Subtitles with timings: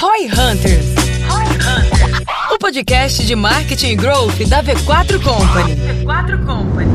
[0.00, 0.86] Roy Hunters.
[2.52, 5.74] O podcast de marketing e growth da V4 Company.
[6.04, 6.88] V4 Company.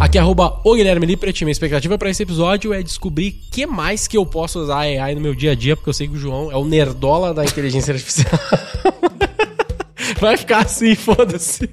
[0.00, 1.40] Aqui é arroba o Guilherme Lippert.
[1.42, 5.20] Minha expectativa para esse episódio é descobrir que mais que eu posso usar AI no
[5.20, 7.94] meu dia a dia, porque eu sei que o João é o nerdola da inteligência
[7.94, 8.40] artificial.
[10.18, 11.70] Vai ficar assim, foda-se.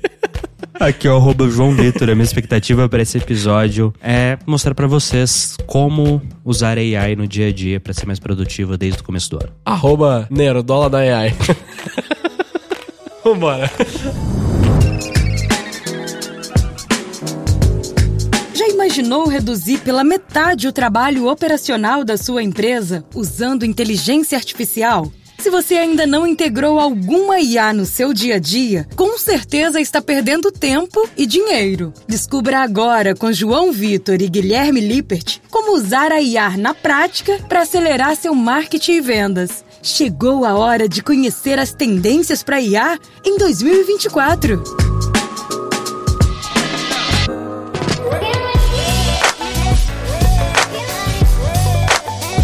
[0.80, 2.10] Aqui é o arroba João Vitor.
[2.10, 7.48] A minha expectativa para esse episódio é mostrar para vocês como usar AI no dia
[7.48, 9.54] a dia para ser mais produtivo desde o começo do ano.
[9.64, 11.34] Arroba nerdola da AI.
[13.24, 13.72] Vambora.
[18.54, 25.10] Já imaginou reduzir pela metade o trabalho operacional da sua empresa usando inteligência artificial?
[25.46, 30.02] Se você ainda não integrou alguma IA no seu dia a dia, com certeza está
[30.02, 31.94] perdendo tempo e dinheiro.
[32.08, 37.62] Descubra agora com João Vitor e Guilherme Lippert como usar a IA na prática para
[37.62, 39.64] acelerar seu marketing e vendas.
[39.84, 44.64] Chegou a hora de conhecer as tendências para IA em 2024.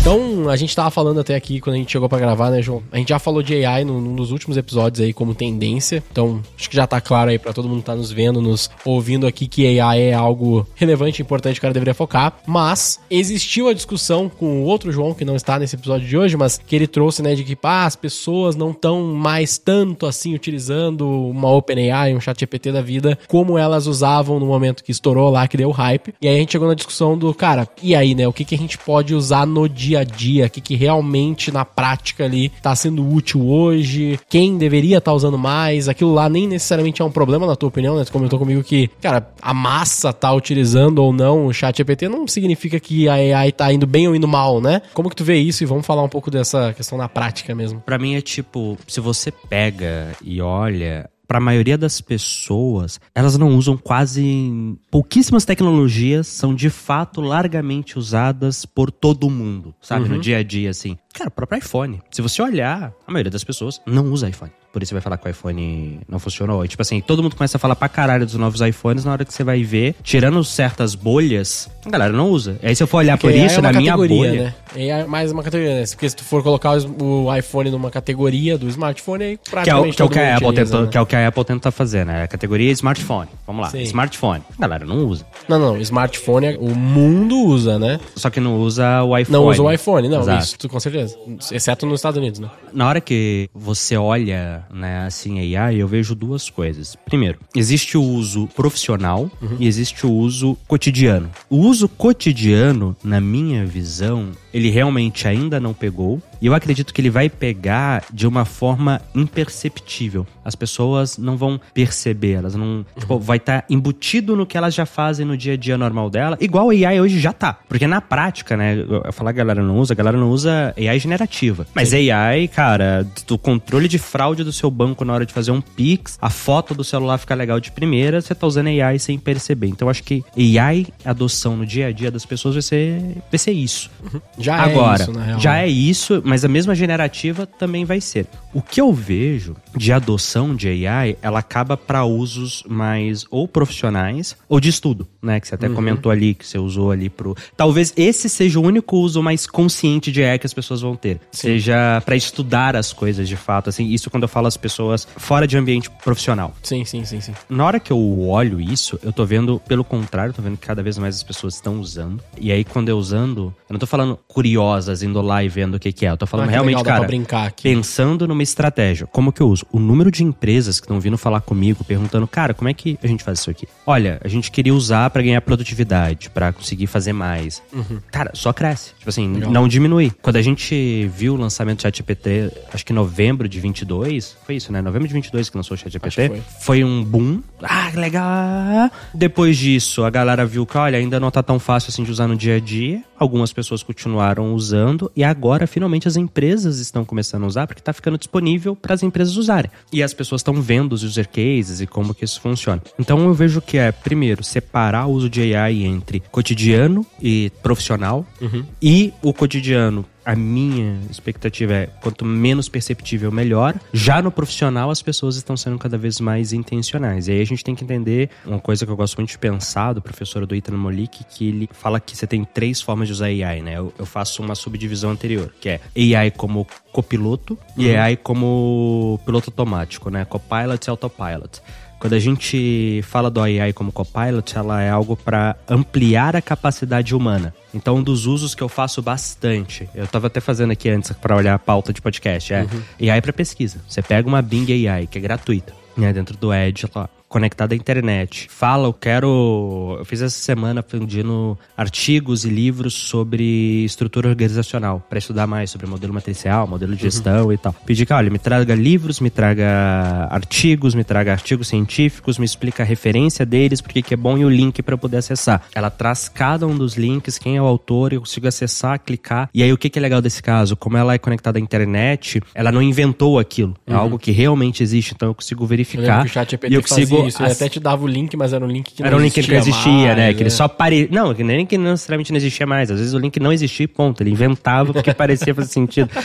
[0.02, 2.82] Então, a gente tava falando até aqui quando a gente chegou para gravar, né, João?
[2.92, 6.04] A gente já falou de AI num, dos últimos episódios aí como tendência.
[6.12, 8.68] Então, acho que já tá claro aí para todo mundo que tá nos vendo, nos
[8.84, 12.36] ouvindo aqui que AI é algo relevante, importante, que o cara deveria focar.
[12.48, 16.36] Mas existiu a discussão com o outro João que não está nesse episódio de hoje,
[16.36, 20.34] mas que ele trouxe, né, de que pá, as pessoas não estão mais tanto assim
[20.34, 25.48] utilizando uma OpenAI, um ChatGPT da vida, como elas usavam no momento que estourou lá,
[25.48, 26.16] que deu hype.
[26.20, 28.56] E aí a gente chegou na discussão do, cara, e aí, né, o que que
[28.56, 32.50] a gente pode usar no dia a dia, o que, que realmente na prática ali
[32.61, 37.06] tá sendo útil hoje, quem deveria estar tá usando mais, aquilo lá nem necessariamente é
[37.06, 38.06] um problema na tua opinião, né?
[38.06, 42.28] Tu comentou comigo que, cara, a massa tá utilizando ou não o chat GPT não
[42.28, 44.81] significa que a AI tá indo bem ou indo mal, né?
[44.94, 47.81] Como que tu vê isso e vamos falar um pouco dessa questão na prática mesmo.
[47.81, 53.38] Para mim é tipo, se você pega e olha para a maioria das pessoas, elas
[53.38, 54.78] não usam quase.
[54.92, 60.09] Pouquíssimas tecnologias são de fato largamente usadas por todo mundo, sabe?
[60.09, 60.16] Uhum.
[60.16, 60.97] No dia a dia, assim.
[61.14, 62.02] Cara, o próprio iPhone.
[62.12, 64.52] Se você olhar, a maioria das pessoas não usa iPhone.
[64.72, 66.64] Por isso você vai falar que o iPhone não funcionou.
[66.64, 69.26] E, tipo assim, todo mundo começa a falar pra caralho dos novos iPhones, na hora
[69.26, 72.58] que você vai ver, tirando certas bolhas, a galera não usa.
[72.64, 74.44] Aí se eu for olhar Porque por isso, é na minha bolha.
[74.44, 74.54] Né?
[74.76, 75.86] É mais uma categoria, né?
[75.88, 80.06] Porque se tu for colocar o iPhone numa categoria do smartphone, aí praticamente que é
[80.06, 80.92] o, que, é o que, a Apple utiliza, tenta, né?
[80.92, 82.24] que é o que a Apple tenta fazer, né?
[82.24, 83.30] A categoria smartphone.
[83.46, 83.70] Vamos lá.
[83.70, 83.81] Sim.
[83.81, 84.44] Smartphone.
[84.58, 85.26] A galera não usa.
[85.48, 85.78] Não, não.
[85.78, 88.00] Smartphone, o mundo usa, né?
[88.16, 89.38] Só que não usa o iPhone.
[89.38, 90.22] Não usa o iPhone, não.
[90.22, 90.44] Exato.
[90.44, 91.18] Isso, com certeza.
[91.52, 92.50] Exceto nos Estados Unidos, né?
[92.72, 96.96] Na hora que você olha, né, assim, AI, eu vejo duas coisas.
[97.06, 99.58] Primeiro, existe o uso profissional uhum.
[99.60, 101.30] e existe o uso cotidiano.
[101.50, 106.22] O uso cotidiano, na minha visão, ele realmente ainda não pegou.
[106.41, 110.25] E eu acredito que ele vai pegar de uma forma imperceptível.
[110.44, 112.84] As pessoas não vão perceber, elas não.
[112.97, 116.09] Tipo, vai estar tá embutido no que elas já fazem no dia a dia normal
[116.09, 117.59] dela, igual a AI hoje já tá.
[117.69, 118.75] Porque na prática, né?
[118.78, 121.68] Eu falar que a galera não usa, a galera não usa AI generativa.
[121.75, 122.09] Mas Sim.
[122.09, 126.18] AI, cara, do controle de fraude do seu banco na hora de fazer um Pix,
[126.22, 129.68] a foto do celular fica legal de primeira, você tá usando AI sem perceber.
[129.68, 130.23] Então eu acho que
[130.57, 133.91] AI, adoção no dia a dia das pessoas vai ser, vai ser isso.
[134.03, 134.22] Uhum.
[134.41, 135.40] Já Agora, é isso, na real.
[135.40, 138.28] Já é isso, mas a mesma generativa também vai ser.
[138.53, 144.35] O que eu vejo de adoção de AI, ela acaba para usos mais ou profissionais
[144.50, 145.40] ou de estudo, né?
[145.40, 145.75] Que você até uhum.
[145.75, 147.35] comentou ali, que você usou ali pro.
[147.56, 151.19] Talvez esse seja o único uso mais consciente de AI que as pessoas vão ter.
[151.31, 151.47] Sim.
[151.47, 153.88] Seja para estudar as coisas de fato, assim.
[153.88, 156.53] Isso quando eu falo as pessoas fora de ambiente profissional.
[156.62, 157.34] Sim, sim, sim, sim.
[157.50, 160.84] Na hora que eu olho isso, eu tô vendo, pelo contrário, tô vendo que cada
[160.84, 162.22] vez mais as pessoas estão usando.
[162.40, 165.80] E aí, quando eu usando, eu não tô falando curiosas indo lá e vendo o
[165.80, 166.12] que, que é.
[166.12, 167.64] Eu tô falando ah, realmente, legal, cara, brincar aqui.
[167.64, 169.06] pensando numa estratégia.
[169.08, 169.66] Como que eu uso?
[169.72, 173.08] O número de empresas que estão vindo falar comigo, perguntando, cara, como é que a
[173.08, 173.68] gente faz isso aqui?
[173.86, 177.62] Olha, a gente queria usar para ganhar produtividade, para conseguir fazer mais.
[177.74, 178.00] Uhum.
[178.12, 178.94] Cara, só cresce.
[178.97, 179.52] Tipo assim, legal.
[179.52, 180.12] não diminui.
[180.22, 184.56] Quando a gente viu o lançamento do ChatGPT, acho que em novembro de 22, foi
[184.56, 184.81] isso, né?
[184.81, 186.28] Novembro de 22 que lançou o ChatGPT.
[186.30, 186.42] Foi.
[186.62, 187.42] foi um boom.
[187.62, 188.89] Ah, legal!
[189.13, 192.28] Depois disso, a galera viu que, olha, ainda não tá tão fácil assim de usar
[192.28, 193.04] no dia a dia.
[193.19, 194.20] Algumas pessoas continuaram
[194.53, 198.94] usando e agora finalmente as empresas estão começando a usar porque está ficando disponível para
[198.94, 199.71] as empresas usarem.
[199.91, 202.81] E as pessoas estão vendo os user cases e como que isso funciona.
[203.00, 208.25] Então eu vejo que é, primeiro, separar o uso de AI entre cotidiano e profissional
[208.41, 208.63] uhum.
[208.81, 213.75] e o cotidiano a minha expectativa é quanto menos perceptível, melhor.
[213.94, 217.27] Já no profissional, as pessoas estão sendo cada vez mais intencionais.
[217.27, 219.94] E aí a gente tem que entender uma coisa que eu gosto muito de pensar
[219.94, 223.25] do professor do Ethan Molik, que ele fala que você tem três formas de usar
[223.25, 223.77] AI, né?
[223.77, 230.09] Eu, faço uma subdivisão anterior, que é AI como copiloto e AI como piloto automático,
[230.09, 230.25] né?
[230.25, 231.62] Copilot e autopilot.
[232.01, 237.13] Quando a gente fala do AI como copilot, ela é algo para ampliar a capacidade
[237.13, 237.53] humana.
[237.75, 241.36] Então, um dos usos que eu faço bastante, eu estava até fazendo aqui antes para
[241.36, 243.12] olhar a pauta de podcast, é uhum.
[243.12, 243.80] AI para pesquisa.
[243.88, 247.75] Você pega uma Bing AI, que é gratuita, né, dentro do Edge lá conectado à
[247.75, 248.48] internet.
[248.50, 249.95] Fala, eu quero.
[249.98, 255.88] Eu fiz essa semana pedindo artigos e livros sobre estrutura organizacional, para estudar mais sobre
[255.88, 257.54] modelo matricial, modelo de gestão uhum.
[257.54, 257.74] e tal.
[257.86, 262.83] Pedi que, olha, me traga livros, me traga artigos, me traga artigos científicos, me explica
[262.83, 265.63] a referência deles, porque que é bom e o link para poder acessar.
[265.74, 269.50] Ela traz cada um dos links, quem é o autor, eu consigo acessar, clicar.
[269.54, 270.75] E aí o que, que é legal desse caso?
[270.75, 273.74] Como ela é conectada à internet, ela não inventou aquilo.
[273.88, 274.00] É uhum.
[274.00, 276.25] algo que realmente existe, então eu consigo verificar.
[276.25, 278.91] Eu e eu consigo isso, ele até te dava o link, mas era um link
[278.91, 279.07] que não existia.
[279.07, 280.33] Era um link que não existia, mais, né?
[280.33, 280.51] Que ele é.
[280.51, 281.09] só pare...
[281.12, 282.91] Não, que nem que não necessariamente não existia mais.
[282.91, 284.21] Às vezes o link não existia ponto.
[284.21, 286.09] Ele inventava porque parecia fazer sentido.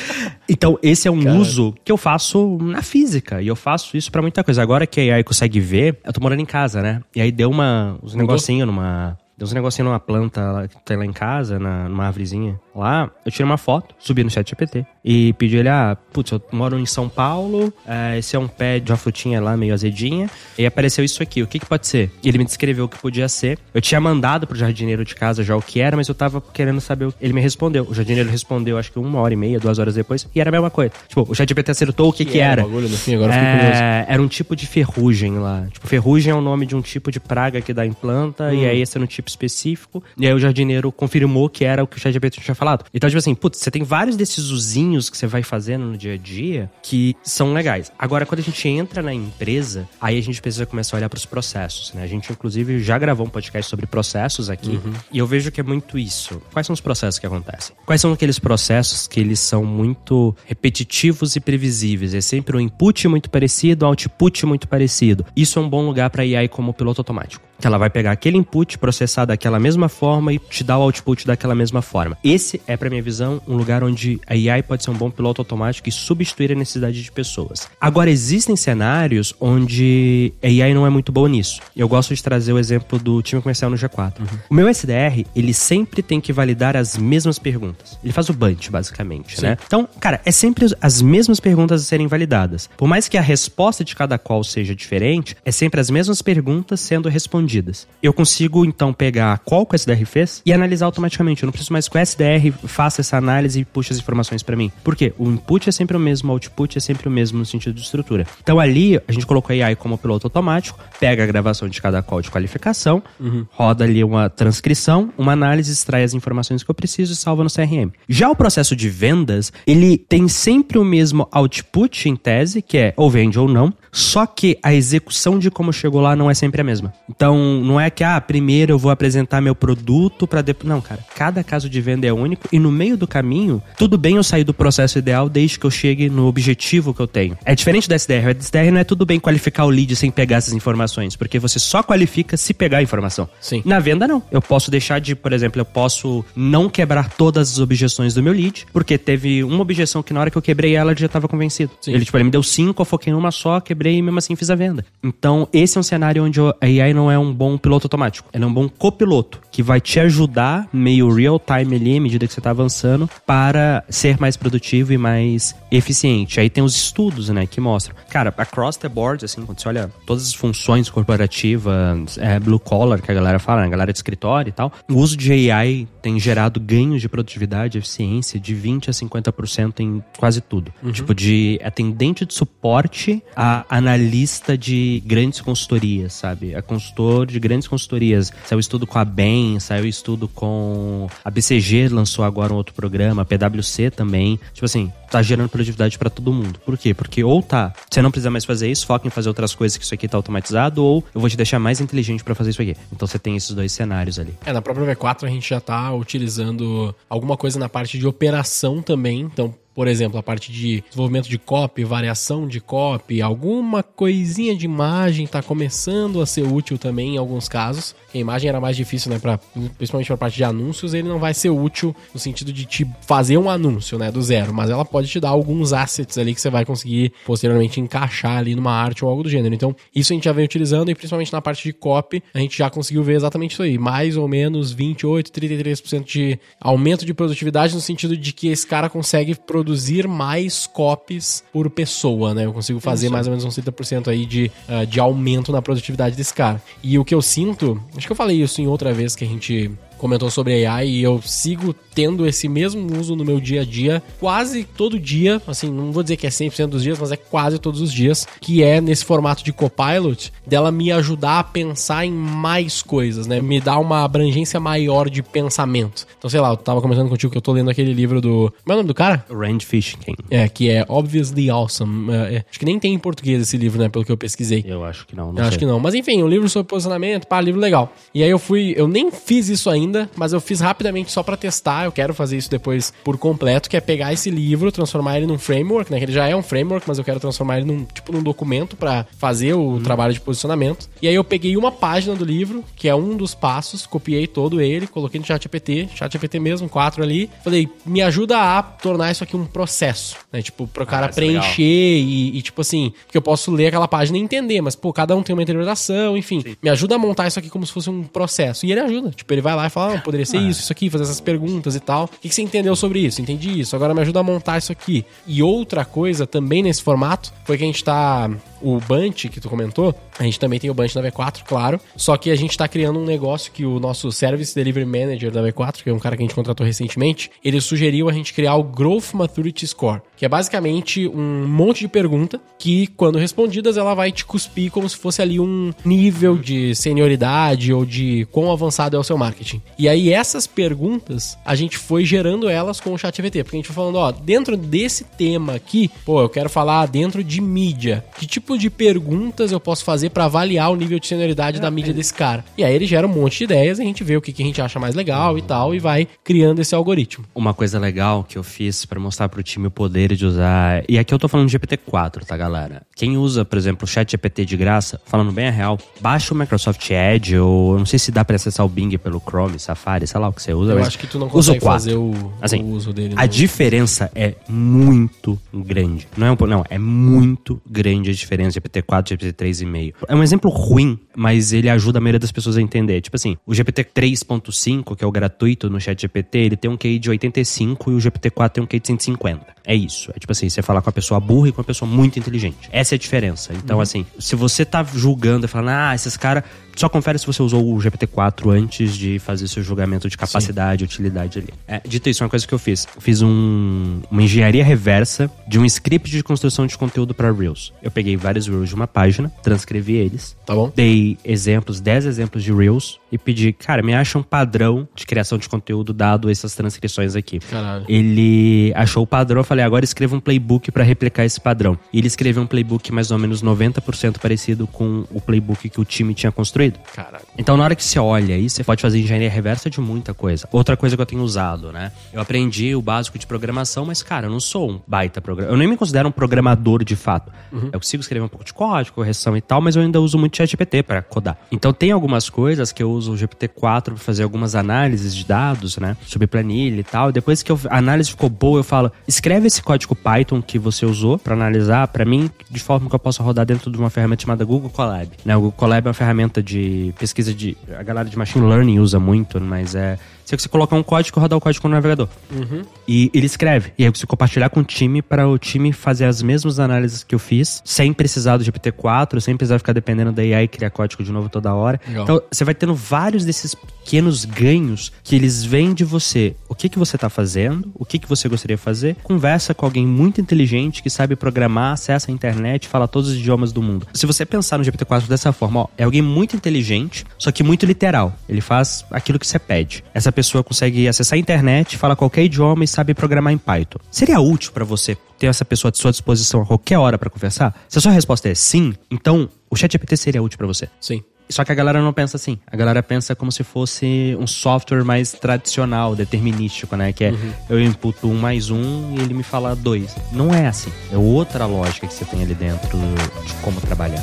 [0.48, 1.36] Então, esse é um Cara.
[1.36, 3.42] uso que eu faço na física.
[3.42, 4.62] E eu faço isso para muita coisa.
[4.62, 7.02] Agora que a AI consegue ver, eu tô morando em casa, né?
[7.16, 11.04] E aí deu uma, uns negocinhos numa Deu uns negocinhos numa planta que tem lá
[11.04, 12.58] em casa, na, numa árvorezinha.
[12.76, 16.42] Lá, eu tirei uma foto, subi no chat GPT e pedi ele, ah, putz, eu
[16.52, 20.28] moro em São Paulo, é, esse é um pé de uma frutinha lá, meio azedinha,
[20.58, 22.10] e apareceu isso aqui, o que que pode ser?
[22.22, 23.58] E ele me descreveu o que podia ser.
[23.72, 26.80] Eu tinha mandado pro jardineiro de casa já o que era, mas eu tava querendo
[26.80, 27.24] saber o que...
[27.24, 27.86] Ele me respondeu.
[27.88, 30.52] O jardineiro respondeu, acho que uma hora e meia, duas horas depois, e era a
[30.52, 30.92] mesma coisa.
[31.08, 32.62] Tipo, o chat GPT acertou o que que, que era.
[32.62, 35.66] Bagulho, no fim, agora é, era um tipo de ferrugem lá.
[35.70, 38.54] Tipo, ferrugem é o nome de um tipo de praga que dá em planta, hum.
[38.54, 40.02] e aí esse era um tipo específico.
[40.18, 42.65] E aí o jardineiro confirmou que era o que o ChatGPT tinha falado.
[42.92, 46.14] Então, tipo assim, putz, você tem vários desses usinhos que você vai fazendo no dia
[46.14, 47.92] a dia que são legais.
[47.98, 51.16] Agora, quando a gente entra na empresa, aí a gente precisa começar a olhar para
[51.16, 52.02] os processos, né?
[52.02, 54.70] A gente, inclusive, já gravou um podcast sobre processos aqui.
[54.70, 54.92] Uhum.
[55.12, 56.40] E eu vejo que é muito isso.
[56.52, 57.76] Quais são os processos que acontecem?
[57.84, 62.14] Quais são aqueles processos que eles são muito repetitivos e previsíveis?
[62.14, 65.24] É sempre um input muito parecido, um output muito parecido.
[65.36, 68.36] Isso é um bom lugar para AI como piloto automático que ela vai pegar aquele
[68.36, 72.16] input, processar daquela mesma forma e te dar o output daquela mesma forma.
[72.22, 75.40] Esse é, para minha visão, um lugar onde a AI pode ser um bom piloto
[75.40, 77.68] automático e substituir a necessidade de pessoas.
[77.80, 81.60] Agora, existem cenários onde a AI não é muito boa nisso.
[81.74, 84.20] Eu gosto de trazer o exemplo do time comercial no G4.
[84.20, 84.26] Uhum.
[84.50, 87.98] O meu SDR, ele sempre tem que validar as mesmas perguntas.
[88.02, 89.46] Ele faz o bunch, basicamente, Sim.
[89.46, 89.58] né?
[89.66, 92.68] Então, cara, é sempre as mesmas perguntas a serem validadas.
[92.76, 96.80] Por mais que a resposta de cada qual seja diferente, é sempre as mesmas perguntas
[96.80, 97.86] sendo respondidas respondidas.
[98.02, 101.42] Eu consigo, então, pegar qual que o SDR fez e analisar automaticamente.
[101.42, 104.56] Eu não preciso mais que o SDR faça essa análise e puxe as informações para
[104.56, 104.70] mim.
[104.82, 105.12] Por quê?
[105.16, 107.80] O input é sempre o mesmo, o output é sempre o mesmo no sentido de
[107.80, 108.26] estrutura.
[108.42, 112.02] Então, ali, a gente colocou a AI como piloto automático, pega a gravação de cada
[112.02, 113.46] call de qualificação, uhum.
[113.50, 117.50] roda ali uma transcrição, uma análise, extrai as informações que eu preciso e salva no
[117.50, 117.90] CRM.
[118.08, 122.94] Já o processo de vendas, ele tem sempre o mesmo output em tese, que é
[122.96, 126.60] ou vende ou não, só que a execução de como chegou lá não é sempre
[126.60, 126.92] a mesma.
[127.08, 130.68] Então, não é que, ah, primeiro eu vou apresentar meu produto para depois.
[130.68, 131.00] Não, cara.
[131.14, 134.44] Cada caso de venda é único e no meio do caminho, tudo bem eu sair
[134.44, 137.38] do processo ideal desde que eu chegue no objetivo que eu tenho.
[137.44, 138.28] É diferente da SDR.
[138.28, 141.58] A SDR não é tudo bem qualificar o lead sem pegar essas informações, porque você
[141.58, 143.28] só qualifica se pegar a informação.
[143.40, 143.62] Sim.
[143.64, 144.22] Na venda, não.
[144.30, 148.32] Eu posso deixar de, por exemplo, eu posso não quebrar todas as objeções do meu
[148.32, 151.28] lead, porque teve uma objeção que na hora que eu quebrei ela, ele já estava
[151.28, 151.70] convencido.
[151.80, 151.92] Sim.
[151.92, 154.18] Ele, tipo, ele me deu cinco, eu foquei em uma só, quebrei quebrei e mesmo
[154.18, 154.84] assim fiz a venda.
[155.02, 158.28] Então, esse é um cenário onde a AI não é um bom piloto automático.
[158.32, 162.26] Ela é um bom copiloto, que vai te ajudar, meio real time ali, à medida
[162.26, 166.38] que você está avançando, para ser mais produtivo e mais eficiente.
[166.38, 167.96] Aí tem os estudos, né, que mostram.
[168.10, 173.00] Cara, across the board, assim, quando você olha todas as funções corporativas, é, blue collar,
[173.00, 175.88] que a galera fala, né, a galera de escritório e tal, o uso de AI
[176.02, 180.70] tem gerado ganhos de produtividade, eficiência de 20 a 50% em quase tudo.
[180.82, 180.92] Uhum.
[180.92, 186.54] Tipo, de atendente de suporte a analista de grandes consultorias, sabe?
[186.54, 188.30] A consultor de grandes consultorias.
[188.44, 189.04] Saiu estudo com a
[189.46, 194.38] BEM, saiu estudo com a BCG, lançou agora um outro programa, a PwC também.
[194.52, 196.58] Tipo assim, tá gerando produtividade para todo mundo.
[196.64, 196.92] Por quê?
[196.92, 199.84] Porque ou tá, você não precisa mais fazer isso, foca em fazer outras coisas que
[199.84, 202.76] isso aqui tá automatizado, ou eu vou te deixar mais inteligente para fazer isso aqui.
[202.92, 204.34] Então você tem esses dois cenários ali.
[204.44, 208.82] É, na própria V4 a gente já tá utilizando alguma coisa na parte de operação
[208.82, 209.20] também.
[209.20, 214.64] Então, por exemplo, a parte de desenvolvimento de copy, variação de copy, alguma coisinha de
[214.64, 217.94] imagem está começando a ser útil também em alguns casos.
[218.14, 219.36] A imagem era mais difícil, né, pra,
[219.76, 223.36] principalmente para parte de anúncios, ele não vai ser útil no sentido de te fazer
[223.36, 226.48] um anúncio, né, do zero, mas ela pode te dar alguns assets ali que você
[226.48, 229.54] vai conseguir posteriormente encaixar ali numa arte ou algo do gênero.
[229.54, 232.56] Então, isso a gente já vem utilizando e principalmente na parte de copy, a gente
[232.56, 237.74] já conseguiu ver exatamente isso aí, mais ou menos 28, 33% de aumento de produtividade
[237.74, 239.65] no sentido de que esse cara consegue produzir
[240.06, 242.44] mais copies por pessoa, né?
[242.44, 243.12] Eu consigo fazer isso.
[243.12, 246.62] mais ou menos uns 30% aí de, uh, de aumento na produtividade desse cara.
[246.82, 249.26] E o que eu sinto, acho que eu falei isso em outra vez que a
[249.26, 253.64] gente comentou sobre AI e eu sigo tendo esse mesmo uso no meu dia a
[253.64, 257.16] dia, quase todo dia, assim, não vou dizer que é 100% dos dias, mas é
[257.16, 262.04] quase todos os dias, que é nesse formato de copilot, dela me ajudar a pensar
[262.04, 263.40] em mais coisas, né?
[263.40, 266.06] Me dar uma abrangência maior de pensamento.
[266.18, 268.52] Então, sei lá, eu tava comentando contigo que eu tô lendo aquele livro do.
[268.62, 269.24] Como é o nome do cara?
[269.30, 270.14] Rand Fishkin.
[270.30, 272.12] É, que é Obviously Awesome.
[272.12, 273.88] É, é, acho que nem tem em português esse livro, né?
[273.88, 274.64] Pelo que eu pesquisei.
[274.66, 275.80] Eu acho que não, não eu Acho que não.
[275.80, 277.92] Mas enfim, um livro sobre posicionamento, pá, livro legal.
[278.14, 278.74] E aí eu fui.
[278.76, 279.85] Eu nem fiz isso ainda,
[280.16, 281.84] mas eu fiz rapidamente só para testar.
[281.84, 285.38] Eu quero fazer isso depois por completo, que é pegar esse livro, transformar ele num
[285.38, 285.98] framework, né?
[285.98, 288.76] Que ele já é um framework, mas eu quero transformar ele num tipo num documento
[288.76, 289.82] para fazer o uhum.
[289.82, 290.88] trabalho de posicionamento.
[291.00, 294.60] E aí eu peguei uma página do livro, que é um dos passos, copiei todo
[294.60, 297.30] ele, coloquei no ChatGPT, ChatGPT mesmo, quatro ali.
[297.42, 300.42] Falei, me ajuda a tornar isso aqui um processo, né?
[300.42, 304.18] Tipo, pro cara ah, preencher e, e, tipo assim, que eu posso ler aquela página
[304.18, 306.40] e entender, mas pô, cada um tem uma interpretação, enfim.
[306.40, 306.56] Sim.
[306.62, 308.66] Me ajuda a montar isso aqui como se fosse um processo.
[308.66, 309.10] E ele ajuda.
[309.10, 310.42] Tipo, ele vai lá e fala, ah, poderia ser ah.
[310.42, 312.04] isso, isso aqui, fazer essas perguntas e tal.
[312.04, 313.20] O que, que você entendeu sobre isso?
[313.20, 313.76] Entendi isso.
[313.76, 315.04] Agora me ajuda a montar isso aqui.
[315.26, 319.48] E outra coisa também nesse formato foi que a gente tá o Bunch que tu
[319.48, 321.80] comentou, a gente também tem o Bunch na V4, claro.
[321.96, 325.42] Só que a gente está criando um negócio que o nosso Service Delivery Manager da
[325.42, 328.54] V4, que é um cara que a gente contratou recentemente, ele sugeriu a gente criar
[328.56, 333.94] o Growth Maturity Score, que é basicamente um monte de pergunta que, quando respondidas, ela
[333.94, 338.96] vai te cuspir como se fosse ali um nível de senioridade ou de quão avançado
[338.96, 339.60] é o seu marketing.
[339.78, 343.66] E aí essas perguntas, a gente foi gerando elas com o ChatGPT, porque a gente
[343.66, 348.04] foi falando, ó, dentro desse tema aqui, pô, eu quero falar dentro de mídia.
[348.18, 351.60] Que tipo tipo de perguntas eu posso fazer para avaliar o nível de senioridade é,
[351.60, 351.94] da mídia é.
[351.94, 352.44] desse cara?
[352.56, 354.40] E aí ele gera um monte de ideias e a gente vê o que, que
[354.40, 357.24] a gente acha mais legal e tal e vai criando esse algoritmo.
[357.34, 360.84] Uma coisa legal que eu fiz para mostrar pro time o poder de usar.
[360.88, 362.82] E aqui eu tô falando de GPT-4, tá, galera?
[362.94, 366.36] Quem usa, por exemplo, o chat GPT de graça, falando bem a real, baixa o
[366.36, 370.20] Microsoft Edge ou não sei se dá para acessar o Bing pelo Chrome, Safari, sei
[370.20, 370.72] lá o que você usa.
[370.72, 373.14] Eu acho que tu não consegue fazer o, assim, o uso dele.
[373.16, 373.28] A no...
[373.28, 376.06] diferença é muito grande.
[376.16, 379.94] Não é um não, é muito grande a diferença diferença GPT-4 e GPT-3,5.
[380.08, 383.00] É um exemplo ruim, mas ele ajuda a maioria das pessoas a entender.
[383.00, 386.76] Tipo assim, o GPT 3.5, que é o gratuito no chat GPT, ele tem um
[386.76, 389.46] QI de 85 e o GPT-4 tem um QI de 150.
[389.64, 390.10] É isso.
[390.14, 392.68] É tipo assim, você falar com uma pessoa burra e com uma pessoa muito inteligente.
[392.70, 393.52] Essa é a diferença.
[393.54, 393.82] Então, uhum.
[393.82, 396.44] assim, se você tá julgando e falando, ah, esses caras
[396.76, 400.84] só confere se você usou o GPT-4 antes de fazer seu julgamento de capacidade e
[400.84, 401.48] utilidade ali.
[401.66, 402.86] É, dito isso, uma coisa que eu fiz.
[402.98, 407.72] Fiz um, uma engenharia reversa de um script de construção de conteúdo para Reels.
[407.82, 410.36] Eu peguei vários Reels de uma página, transcrevi eles.
[410.44, 410.70] Tá bom.
[410.74, 415.38] Dei exemplos, 10 exemplos de Reels e pedi, cara, me acha um padrão de criação
[415.38, 417.38] de conteúdo dado essas transcrições aqui.
[417.38, 417.86] Caralho.
[417.88, 421.78] Ele achou o padrão, eu falei, agora escreva um playbook para replicar esse padrão.
[421.92, 425.84] E ele escreveu um playbook mais ou menos 90% parecido com o playbook que o
[425.84, 426.78] time tinha construído construído.
[426.94, 427.24] Caralho.
[427.38, 430.48] Então, na hora que você olha aí, você pode fazer engenharia reversa de muita coisa.
[430.50, 431.92] Outra coisa que eu tenho usado, né?
[432.12, 435.54] Eu aprendi o básico de programação, mas, cara, eu não sou um baita programador.
[435.54, 437.32] Eu nem me considero um programador de fato.
[437.52, 437.70] Uhum.
[437.72, 440.36] Eu consigo escrever um pouco de código, correção e tal, mas eu ainda uso muito
[440.36, 441.36] ChatGPT para codar.
[441.50, 445.76] Então, tem algumas coisas que eu uso o GPT-4 para fazer algumas análises de dados,
[445.78, 445.96] né?
[446.06, 447.12] Sobre planilha e tal.
[447.12, 450.86] Depois que eu, a análise ficou boa, eu falo, escreve esse código Python que você
[450.86, 454.22] usou para analisar para mim de forma que eu possa rodar dentro de uma ferramenta
[454.22, 455.10] chamada Google Colab.
[455.24, 455.36] Né?
[455.36, 457.56] O Google Colab é uma ferramenta de de pesquisa de.
[457.78, 461.20] A galera de machine learning usa muito, mas é você, você colocar um código e
[461.20, 462.08] rodar o código no navegador.
[462.30, 462.62] Uhum.
[462.86, 463.72] E ele escreve.
[463.78, 467.14] E aí você compartilhar com o time para o time fazer as mesmas análises que
[467.14, 471.04] eu fiz, sem precisar do GPT-4, sem precisar ficar dependendo da AI e criar código
[471.04, 471.80] de novo toda hora.
[471.86, 472.04] Legal.
[472.04, 476.34] Então você vai tendo vários desses pequenos ganhos que eles vêm de você.
[476.48, 478.96] O que, que você está fazendo, o que, que você gostaria de fazer.
[479.02, 483.52] Conversa com alguém muito inteligente que sabe programar, acessa a internet, fala todos os idiomas
[483.52, 483.86] do mundo.
[483.94, 487.64] Se você pensar no GPT-4 dessa forma, ó, é alguém muito inteligente, só que muito
[487.64, 488.12] literal.
[488.28, 489.84] Ele faz aquilo que você pede.
[489.94, 493.78] Essa pessoa consegue acessar a internet, fala qualquer idioma e sabe programar em Python.
[493.90, 497.54] Seria útil para você ter essa pessoa à sua disposição a qualquer hora para conversar?
[497.68, 500.68] Se a sua resposta é sim, então o ChatGPT seria útil para você.
[500.80, 501.02] Sim.
[501.28, 502.38] Só que a galera não pensa assim.
[502.46, 506.92] A galera pensa como se fosse um software mais tradicional, determinístico, né?
[506.92, 507.32] Que é Uhum.
[507.50, 509.94] eu imputo um mais um e ele me fala dois.
[510.12, 510.70] Não é assim.
[510.92, 512.78] É outra lógica que você tem ali dentro
[513.26, 514.00] de como trabalhar.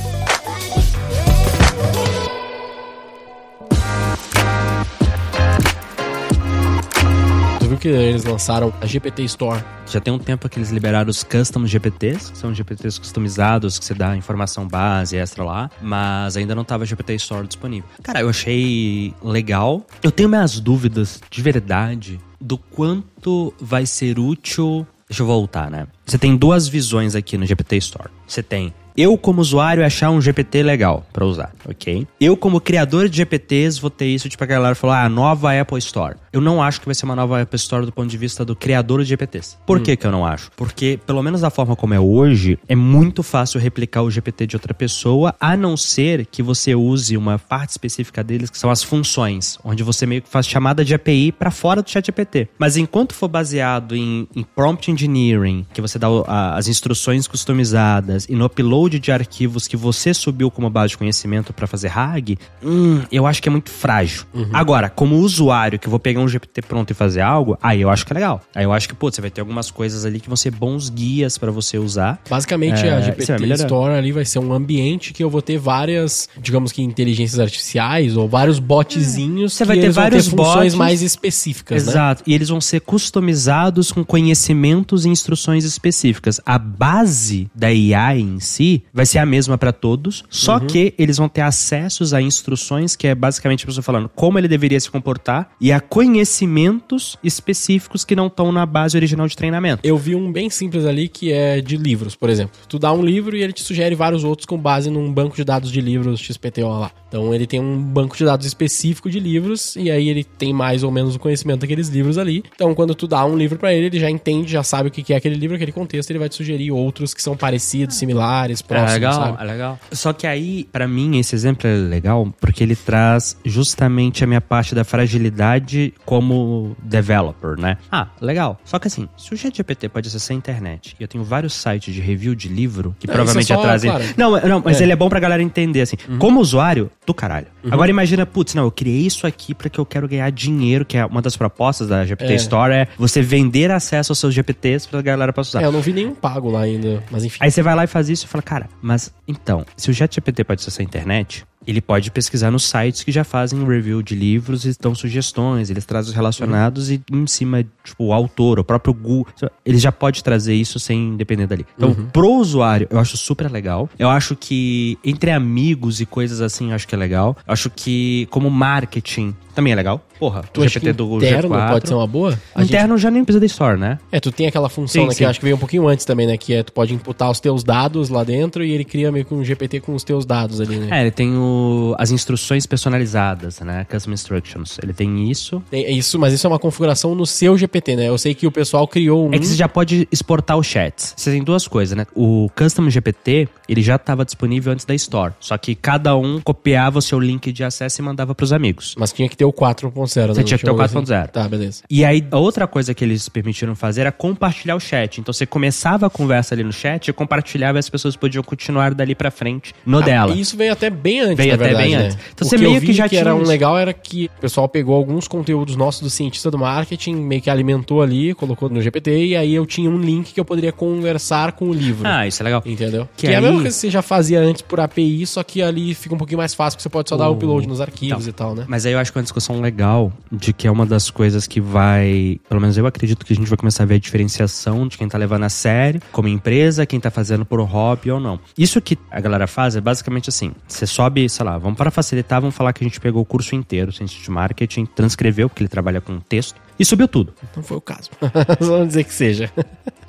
[7.74, 9.64] Viu que eles lançaram a GPT Store?
[9.88, 13.86] Já tem um tempo que eles liberaram os custom GPTs, que são GPTs customizados, que
[13.86, 17.90] você dá informação base extra lá, mas ainda não tava GPT Store disponível.
[18.02, 19.86] Cara, eu achei legal.
[20.02, 24.86] Eu tenho minhas dúvidas de verdade do quanto vai ser útil.
[25.10, 25.88] Deixa eu voltar, né?
[26.06, 28.10] Você tem duas visões aqui no GPT Store.
[28.28, 32.08] Você tem eu, como usuário, achar um GPT legal pra usar, ok?
[32.20, 35.78] Eu, como criador de GPTs, vou ter isso, tipo, a galera falou, ah, nova Apple
[35.80, 36.16] Store.
[36.32, 38.56] Eu não acho que vai ser uma nova Apple Store do ponto de vista do
[38.56, 39.58] criador de GPTs.
[39.66, 40.52] Por que que eu não acho?
[40.56, 44.56] Porque, pelo menos da forma como é hoje, é muito fácil replicar o GPT de
[44.56, 48.84] outra pessoa, a não ser que você use uma parte específica deles, que são as
[48.84, 52.48] funções, onde você meio que faz chamada de API pra fora do chat GPT.
[52.58, 58.26] Mas enquanto for baseado em, em prompt engineering, que você dá a- as instruções customizadas
[58.30, 62.38] e no upload de arquivos que você subiu como base de conhecimento pra fazer RAG,
[62.64, 64.24] hum, eu acho que é muito frágil.
[64.52, 68.06] Agora, como usuário que vou pegar um GPT pronto e fazer algo, aí eu acho
[68.06, 68.42] que é legal.
[68.56, 70.90] Aí eu acho que, pô, você vai ter algumas coisas ali que vão ser bons
[70.90, 72.20] guias pra você usar.
[72.30, 73.44] Basicamente, É, a GPT.
[73.54, 78.18] Store ali vai ser um ambiente que eu vou ter várias, digamos que inteligências artificiais
[78.18, 80.76] ou vários botzinhos Você que vai ter vários funções bots.
[80.76, 81.92] mais específicas, né?
[81.92, 82.24] Exato.
[82.26, 86.42] E eles vão ser customizados com conhecimentos e instruções específicas.
[86.46, 90.68] A base da AI em si vai ser a mesma para todos, só Uhum.
[90.68, 94.48] que eles vão ter acessos a instruções que é basicamente a pessoa falando como ele
[94.48, 99.82] deveria se comportar e a conhecimentos específicos que não estão na base original de treinamento.
[99.84, 102.60] Eu vi um bem simples ali que é de livros, por exemplo.
[102.68, 105.44] Tu dá um livro e ele te sugere vários outros com base num banco de
[105.44, 106.92] dados de livros XPTO lá.
[107.08, 110.84] Então ele tem um banco de dados específico de livros e aí ele tem mais
[110.84, 112.44] ou menos o conhecimento daqueles livros ali.
[112.56, 115.04] Então quando tu dá um livro pra ele, ele já entende, já sabe o que
[115.04, 118.62] que é aquele livro, aquele contexto, ele vai te sugerir outros que são parecidos, similares,
[118.68, 119.38] próximos, é legal, sabe?
[119.42, 119.80] é legal.
[119.92, 124.42] Só que aí, pra mim, esse exemplo é legal porque ele traz justamente a minha
[124.42, 127.78] parte da fragilidade como developer, né?
[127.92, 128.60] Ah, legal.
[128.66, 131.94] Só que assim, se o ChatGPT pode acessar a internet e eu tenho vários sites
[131.94, 133.90] de review de livro que Não, provavelmente é só, atrasem.
[133.92, 134.06] claro.
[134.18, 134.80] Não, não, mas É.
[134.80, 134.84] Uhum.
[134.84, 135.96] ele é bom pra galera entender assim.
[136.20, 137.48] Como usuário, do caralho.
[137.70, 141.06] Agora imagina, putz, não, eu criei isso aqui porque eu quero ganhar dinheiro, que é
[141.06, 142.36] uma das propostas da GPT É.
[142.36, 145.62] Store é você vender acesso aos seus GPTs pra galera possa usar.
[145.62, 147.38] É, eu não vi nenhum pago lá ainda, mas enfim.
[147.40, 150.44] Aí você vai lá e faz isso e fala, cara, mas então, se o ChatGPT
[150.44, 154.66] pode acessar a internet, ele pode pesquisar nos sites que já fazem review de livros
[154.66, 158.94] e dão sugestões, eles trazem os relacionados e em cima, tipo, o autor, o próprio
[158.94, 159.28] Google,
[159.66, 161.66] ele já pode trazer isso sem depender dali.
[161.76, 163.90] Então, pro usuário, eu acho super legal.
[163.98, 167.36] Eu acho que entre amigos e coisas assim, eu acho que é legal.
[167.48, 170.02] Eu acho que como marketing também é legal.
[170.20, 171.70] Porra, Tu o GPT do interno G4.
[171.72, 172.40] pode ser uma boa?
[172.56, 174.00] A gente- Interno já nem precisa da Store, né?
[174.12, 175.26] É, tu tem aquela função, Sim, né, que sim.
[175.26, 176.38] acho que veio um pouquinho antes também, né?
[176.38, 179.34] Que é tu pode imputar os teus dados lá dentro e ele cria meio que
[179.34, 180.88] um GPT com os teus dados ali, né?
[180.98, 183.86] É, ele tem o, as instruções personalizadas, né?
[183.90, 184.78] Custom Instructions.
[184.82, 185.62] Ele tem isso.
[185.70, 188.08] Tem- é isso, mas isso é uma configuração no seu GPT, né?
[188.10, 189.34] Eu sei que o pessoal criou um.
[189.34, 191.14] É que você já pode exportar os chats.
[191.18, 192.06] Você tem duas coisas, né?
[192.16, 195.34] O Custom GPT, ele já estava disponível antes da Store.
[195.40, 198.96] Só que cada um copiava o seu link de acesso e mandava pros amigos.
[198.98, 200.34] Mas tinha que ter o 4.0, né?
[200.34, 201.28] Você tinha que ter o Não tinha algo 4.0.
[201.32, 201.84] Tá, beleza.
[201.90, 205.20] E aí, a outra coisa que eles permitiram fazer era compartilhar o chat.
[205.20, 208.94] Então, você começava a conversa ali no chat, e compartilhava e as pessoas podiam continuar
[208.94, 210.34] dali pra frente no dela.
[210.34, 212.06] E isso veio até bem antes, Veio até verdade, bem né?
[212.06, 212.18] antes.
[212.34, 213.52] Então o você que meio que já que era tinha um isso.
[213.52, 217.50] legal era que o pessoal pegou alguns conteúdos nossos do cientista do marketing, meio que
[217.50, 221.54] alimentou ali, colocou no GPT, e aí eu tinha um link que eu poderia conversar
[221.54, 222.08] com o livro.
[222.08, 222.62] Ah, isso é legal.
[222.66, 223.08] Entendeu?
[223.18, 225.44] Que Que, é a aí- mesma coisa que você já fazia antes por API, só
[225.44, 227.68] que ali fica um pouquinho mais fácil, porque você pode só dar o O- upload
[227.68, 228.66] nos arquivos Então, e tal, né?
[228.68, 231.60] Mas aí eu acho que uma discussão legal de que é uma das coisas que
[231.60, 232.40] vai.
[232.48, 235.10] Pelo menos eu acredito que a gente vai começar a ver a diferenciação de quem
[235.10, 238.40] tá levando a sério como empresa, quem tá fazendo por hobby ou não.
[238.58, 242.40] Isso que a galera faz é basicamente assim: você sobe, sei lá, vamos para facilitar,
[242.40, 245.70] vamos falar que a gente pegou o curso inteiro, ciência de marketing, transcreveu, porque ele
[245.70, 247.34] trabalha com texto, e subiu tudo.
[247.56, 248.10] Não foi o caso.
[248.60, 249.52] vamos dizer que seja.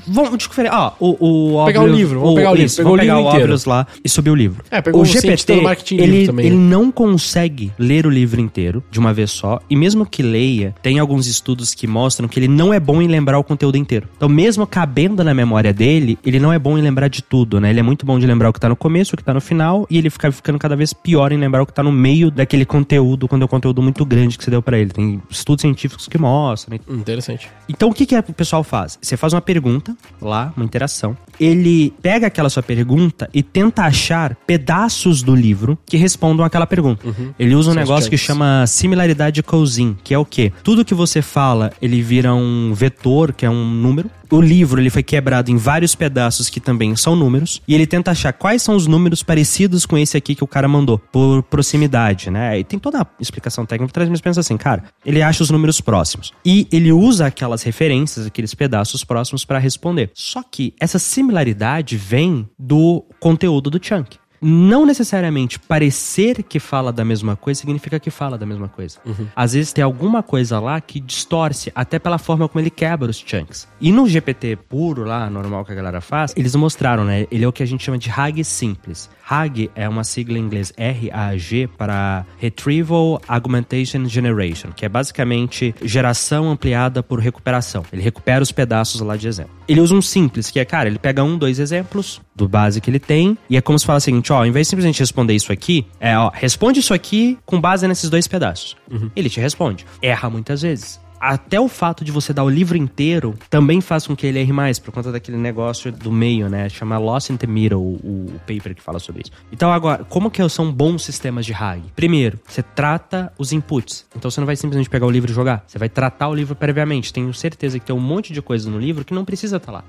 [0.07, 0.71] Vamos diferir.
[0.73, 2.67] Ó, o, o Pegar o livro, vamos pegar o livro.
[2.67, 3.45] Isso, Pegou vamos o pegar livro o inteiro.
[3.45, 4.65] Óbvios lá e subir o livro.
[4.71, 8.41] É, pegou o o cientista do marketing ele, também, ele não consegue ler o livro
[8.41, 9.61] inteiro de uma vez só.
[9.69, 13.09] E mesmo que leia, tem alguns estudos que mostram que ele não é bom em
[13.09, 14.09] lembrar o conteúdo inteiro.
[14.17, 17.71] Então, mesmo cabendo na memória dele, ele não é bom em lembrar de tudo, né?
[17.71, 19.41] Ele é muito bom de lembrar o que tá no começo, o que tá no
[19.41, 22.31] final, e ele fica ficando cada vez pior em lembrar o que tá no meio
[22.31, 24.91] daquele conteúdo, quando é um conteúdo muito grande que você deu pra ele.
[24.91, 26.79] Tem estudos científicos que mostram.
[26.79, 26.95] Né?
[26.97, 27.49] Interessante.
[27.69, 28.99] Então o que, que o pessoal faz?
[29.01, 31.17] Você faz uma pergunta lá, uma interação.
[31.39, 37.05] Ele pega aquela sua pergunta e tenta achar pedaços do livro que respondam àquela pergunta.
[37.39, 40.53] Ele usa um São negócio que chama similaridade cousin, que é o quê?
[40.63, 44.11] Tudo que você fala, ele vira um vetor, que é um número.
[44.31, 48.11] O livro ele foi quebrado em vários pedaços que também são números e ele tenta
[48.11, 52.31] achar quais são os números parecidos com esse aqui que o cara mandou por proximidade,
[52.31, 52.59] né?
[52.59, 55.51] E tem toda a explicação técnica por trás, mas pensa assim, cara, ele acha os
[55.51, 59.84] números próximos e ele usa aquelas referências, aqueles pedaços próximos para responder.
[60.15, 64.19] Só que essa similaridade vem do conteúdo do chunk.
[64.47, 68.99] Não necessariamente parecer que fala da mesma coisa significa que fala da mesma coisa.
[69.35, 73.17] Às vezes tem alguma coisa lá que distorce, até pela forma como ele quebra os
[73.17, 73.67] chunks.
[73.81, 77.27] E no GPT puro lá, normal que a galera faz, eles mostraram, né?
[77.31, 79.09] Ele é o que a gente chama de RAG simples.
[79.25, 86.51] RAG é uma sigla em inglês RAG para Retrieval Augmentation Generation, que é basicamente geração
[86.51, 87.85] ampliada por recuperação.
[87.93, 89.53] Ele recupera os pedaços lá de exemplo.
[89.67, 92.91] Ele usa um simples, que é, cara, ele pega um, dois exemplos do base que
[92.91, 95.35] ele tem, e é como se fala o seguinte, ó, ao invés de simplesmente responder
[95.35, 98.77] isso aqui, é, ó, responde isso aqui com base nesses dois pedaços.
[99.17, 99.87] Ele te responde.
[100.03, 101.04] Erra muitas vezes.
[101.25, 104.53] Até o fato de você dar o livro inteiro também faz com que ele erre
[104.53, 106.69] mais, por conta daquele negócio do meio, né?
[106.69, 109.33] Chama Lost in the Middle, o, o paper que fala sobre isso.
[109.51, 111.83] Então, agora, como que são bons sistemas de RAG?
[111.97, 114.05] Primeiro, você trata os inputs.
[114.15, 115.65] Então, você não vai simplesmente pegar o livro e jogar.
[115.67, 117.13] Você vai tratar o livro previamente.
[117.13, 119.85] Tenho certeza que tem um monte de coisa no livro que não precisa estar lá.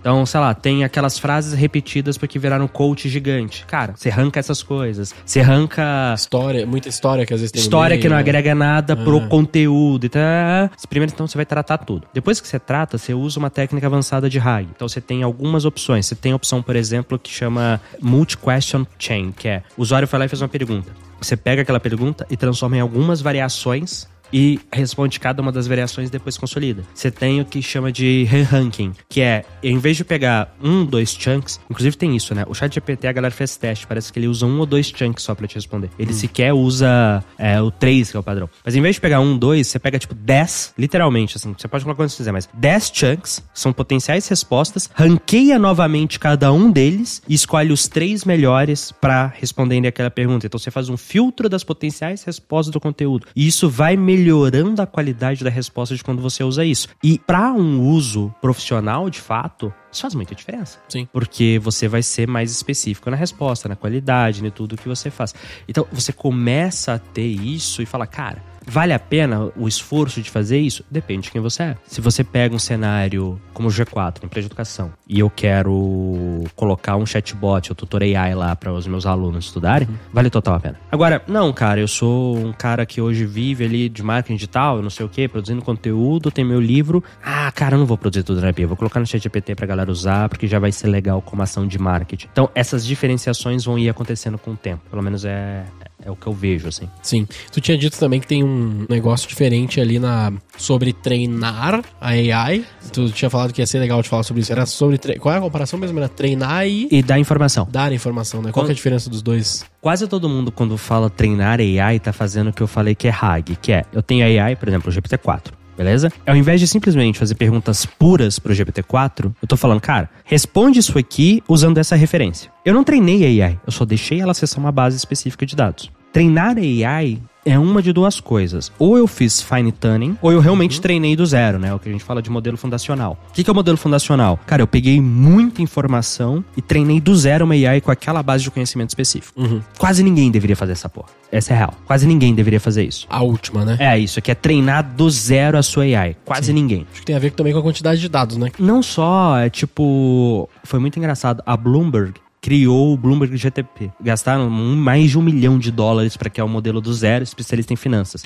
[0.00, 3.66] Então, sei lá, tem aquelas frases repetidas porque viraram coach gigante.
[3.66, 5.14] Cara, você arranca essas coisas.
[5.24, 8.20] Você arranca História, muita história que às vezes tem história meio, que não né?
[8.20, 10.70] agrega nada pro conteúdo e tá.
[10.86, 12.06] Primeiro, então, você vai tratar tudo.
[12.12, 14.68] Depois que você trata, você usa uma técnica avançada de RAG.
[14.74, 16.06] Então, você tem algumas opções.
[16.06, 20.18] Você tem a opção, por exemplo, que chama Multi-Question Chain, que é o usuário foi
[20.18, 20.92] lá e fez uma pergunta.
[21.20, 26.08] Você pega aquela pergunta e transforma em algumas variações e responde cada uma das variações
[26.08, 26.82] e depois consolida.
[26.94, 31.12] Você tem o que chama de re-ranking, que é, em vez de pegar um, dois
[31.12, 32.44] chunks, inclusive tem isso, né?
[32.48, 35.22] O chat GPT, a galera fez teste, parece que ele usa um ou dois chunks
[35.24, 35.90] só pra te responder.
[35.98, 38.48] Ele sequer usa é, o três, que é o padrão.
[38.64, 41.84] Mas em vez de pegar um, dois, você pega tipo 10, literalmente, assim, você pode
[41.84, 47.22] colocar quando você quiser, mas 10 chunks são potenciais respostas, ranqueia novamente cada um deles
[47.28, 50.46] e escolhe os três melhores pra responderem aquela pergunta.
[50.46, 53.26] Então você faz um filtro das potenciais respostas do conteúdo.
[53.34, 56.88] E isso vai melhorando a qualidade da resposta de quando você usa isso.
[57.02, 60.78] E para um uso profissional, de fato, isso faz muita diferença.
[60.88, 61.08] Sim.
[61.12, 65.34] Porque você vai ser mais específico na resposta, na qualidade, em tudo que você faz.
[65.68, 70.30] Então você começa a ter isso e fala, cara, vale a pena o esforço de
[70.30, 70.84] fazer isso?
[70.90, 71.76] Depende de quem você é.
[71.86, 76.96] Se você pega um cenário como o G4, empresa de educação, e eu quero colocar
[76.96, 80.80] um chatbot, o tutor AI lá para os meus alunos estudarem, vale total a pena.
[80.90, 84.82] Agora, não, cara, eu sou um cara que hoje vive ali de marketing digital, eu
[84.82, 87.02] não sei o que, produzindo conteúdo, tem meu livro.
[87.22, 89.90] Ah, cara, eu não vou produzir tudo na Bia, vou colocar no ChatGPT pra galera
[89.90, 92.28] usar, porque já vai ser legal como ação de marketing.
[92.30, 94.82] Então, essas diferenciações vão ir acontecendo com o tempo.
[94.90, 95.64] Pelo menos é,
[96.08, 96.88] é o que eu vejo, assim.
[97.02, 97.26] Sim.
[97.52, 102.64] Tu tinha dito também que tem um negócio diferente ali na sobre treinar a AI.
[102.92, 104.50] Tu tinha falado que ia ser legal de falar sobre isso.
[104.50, 105.18] Era sobre tre...
[105.18, 105.98] qual é a comparação mesmo?
[105.98, 107.68] Era treinar e E dá informação.
[107.70, 108.50] dar informação, né?
[108.50, 109.64] Qual é a diferença dos dois?
[109.80, 113.10] Quase todo mundo, quando fala treinar AI, tá fazendo o que eu falei que é
[113.10, 115.52] RAG, que é, eu tenho AI, por exemplo, o GPT-4.
[115.78, 116.12] Beleza?
[116.26, 120.98] Ao invés de simplesmente fazer perguntas puras pro GPT-4, eu tô falando, cara, responde isso
[120.98, 122.50] aqui usando essa referência.
[122.64, 125.88] Eu não treinei a AI, eu só deixei ela acessar uma base específica de dados.
[126.12, 128.72] Treinar AI é uma de duas coisas.
[128.78, 131.72] Ou eu fiz fine tuning, ou eu realmente treinei do zero, né?
[131.72, 133.18] O que a gente fala de modelo fundacional.
[133.30, 134.38] O que que é o modelo fundacional?
[134.46, 138.50] Cara, eu peguei muita informação e treinei do zero uma AI com aquela base de
[138.50, 139.40] conhecimento específico.
[139.78, 141.08] Quase ninguém deveria fazer essa porra.
[141.30, 141.74] Essa é real.
[141.86, 143.06] Quase ninguém deveria fazer isso.
[143.08, 143.76] A última, né?
[143.78, 146.16] É isso, que é treinar do zero a sua AI.
[146.24, 146.86] Quase ninguém.
[146.90, 148.50] Acho que tem a ver também com a quantidade de dados, né?
[148.58, 150.48] Não só, é tipo.
[150.64, 151.42] Foi muito engraçado.
[151.46, 153.90] A Bloomberg criou o Bloomberg GTP.
[154.00, 157.72] Gastaram um- mais de um milhão de dólares para criar o modelo do zero, especialista
[157.72, 158.24] em finanças.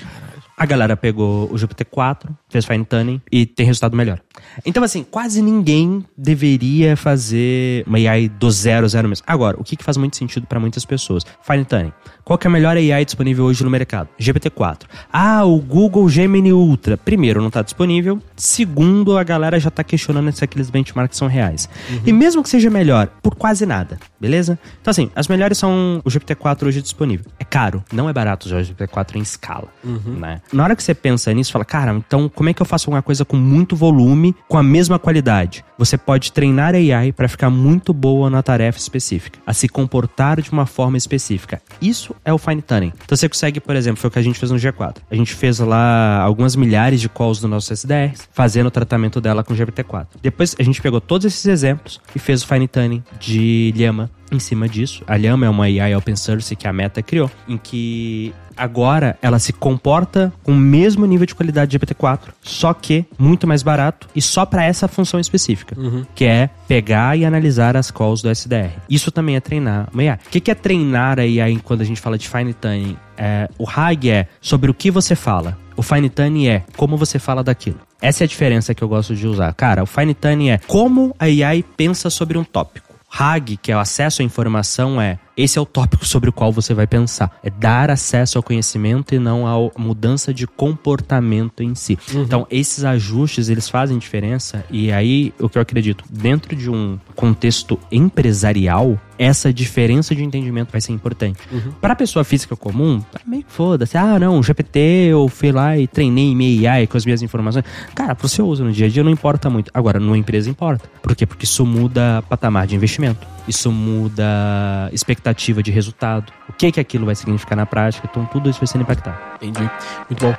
[0.55, 4.19] A galera pegou o GPT-4, fez fine tuning e tem resultado melhor.
[4.65, 9.23] Então, assim, quase ninguém deveria fazer uma AI do zero, zero mesmo.
[9.27, 11.23] Agora, o que, que faz muito sentido para muitas pessoas?
[11.41, 11.91] Fine tuning.
[12.23, 14.07] Qual que é a melhor AI disponível hoje no mercado?
[14.19, 14.83] GPT-4.
[15.11, 16.95] Ah, o Google Gemini Ultra.
[16.97, 18.21] Primeiro, não está disponível.
[18.35, 21.67] Segundo, a galera já está questionando se aqueles benchmarks são reais.
[22.05, 23.97] E mesmo que seja melhor, por quase nada.
[24.21, 24.57] beleza?
[24.81, 27.25] Então, assim, as melhores são o GPT-4 hoje disponível.
[27.39, 30.41] É caro, não é barato usar o GPT-4 em escala, né?
[30.51, 33.01] Na hora que você pensa nisso, fala, cara, então como é que eu faço uma
[33.01, 35.63] coisa com muito volume, com a mesma qualidade?
[35.77, 40.41] Você pode treinar a AI para ficar muito boa na tarefa específica, a se comportar
[40.41, 41.61] de uma forma específica.
[41.81, 42.93] Isso é o fine tuning.
[43.03, 44.97] Então você consegue, por exemplo, foi o que a gente fez no G4.
[45.09, 49.43] A gente fez lá algumas milhares de calls do nosso SDR, fazendo o tratamento dela
[49.43, 50.07] com o GPT-4.
[50.21, 54.39] Depois a gente pegou todos esses exemplos e fez o fine tuning de Llama em
[54.39, 55.03] cima disso.
[55.07, 59.39] A Llama é uma AI open source que a Meta criou, em que agora ela
[59.39, 64.07] se comporta com o mesmo nível de qualidade de GPT-4, só que muito mais barato
[64.15, 65.75] e só para essa função específica,
[66.13, 68.71] que é pegar e analisar as calls do SDR.
[68.89, 70.19] Isso também é treinar uma AI.
[70.25, 72.97] O que que é treinar a AI quando a gente fala de fine tuning?
[73.17, 75.57] É, o RAG é sobre o que você fala.
[75.75, 77.79] O fine tuning é como você fala daquilo.
[78.01, 79.53] Essa é a diferença que eu gosto de usar.
[79.53, 82.92] Cara, o fine tuning é como a AI pensa sobre um tópico.
[83.15, 86.51] RAG, que é o acesso à informação, é esse é o tópico sobre o qual
[86.51, 87.31] você vai pensar.
[87.43, 91.97] É dar acesso ao conhecimento e não à mudança de comportamento em si.
[92.13, 94.63] Então, esses ajustes, eles fazem diferença.
[94.69, 100.71] E aí, o que eu acredito, dentro de um contexto empresarial, essa diferença de entendimento
[100.71, 101.39] vai ser importante.
[101.81, 103.97] Para a pessoa física comum, tá meio que foda-se.
[103.97, 107.65] Ah, não, GPT, eu fui lá e treinei AI com as minhas informações.
[107.95, 109.71] Cara, pro seu uso no dia a dia não importa muito.
[109.73, 110.87] Agora, numa empresa importa.
[111.01, 111.25] Por quê?
[111.25, 113.25] Porque isso muda patamar de investimento.
[113.47, 115.22] Isso muda expectativa
[115.63, 116.31] de resultado.
[116.49, 118.07] O que que aquilo vai significar na prática.
[118.09, 119.17] Então, tudo isso vai sendo impactado.
[119.41, 119.69] Entendi.
[120.09, 120.35] Muito bom.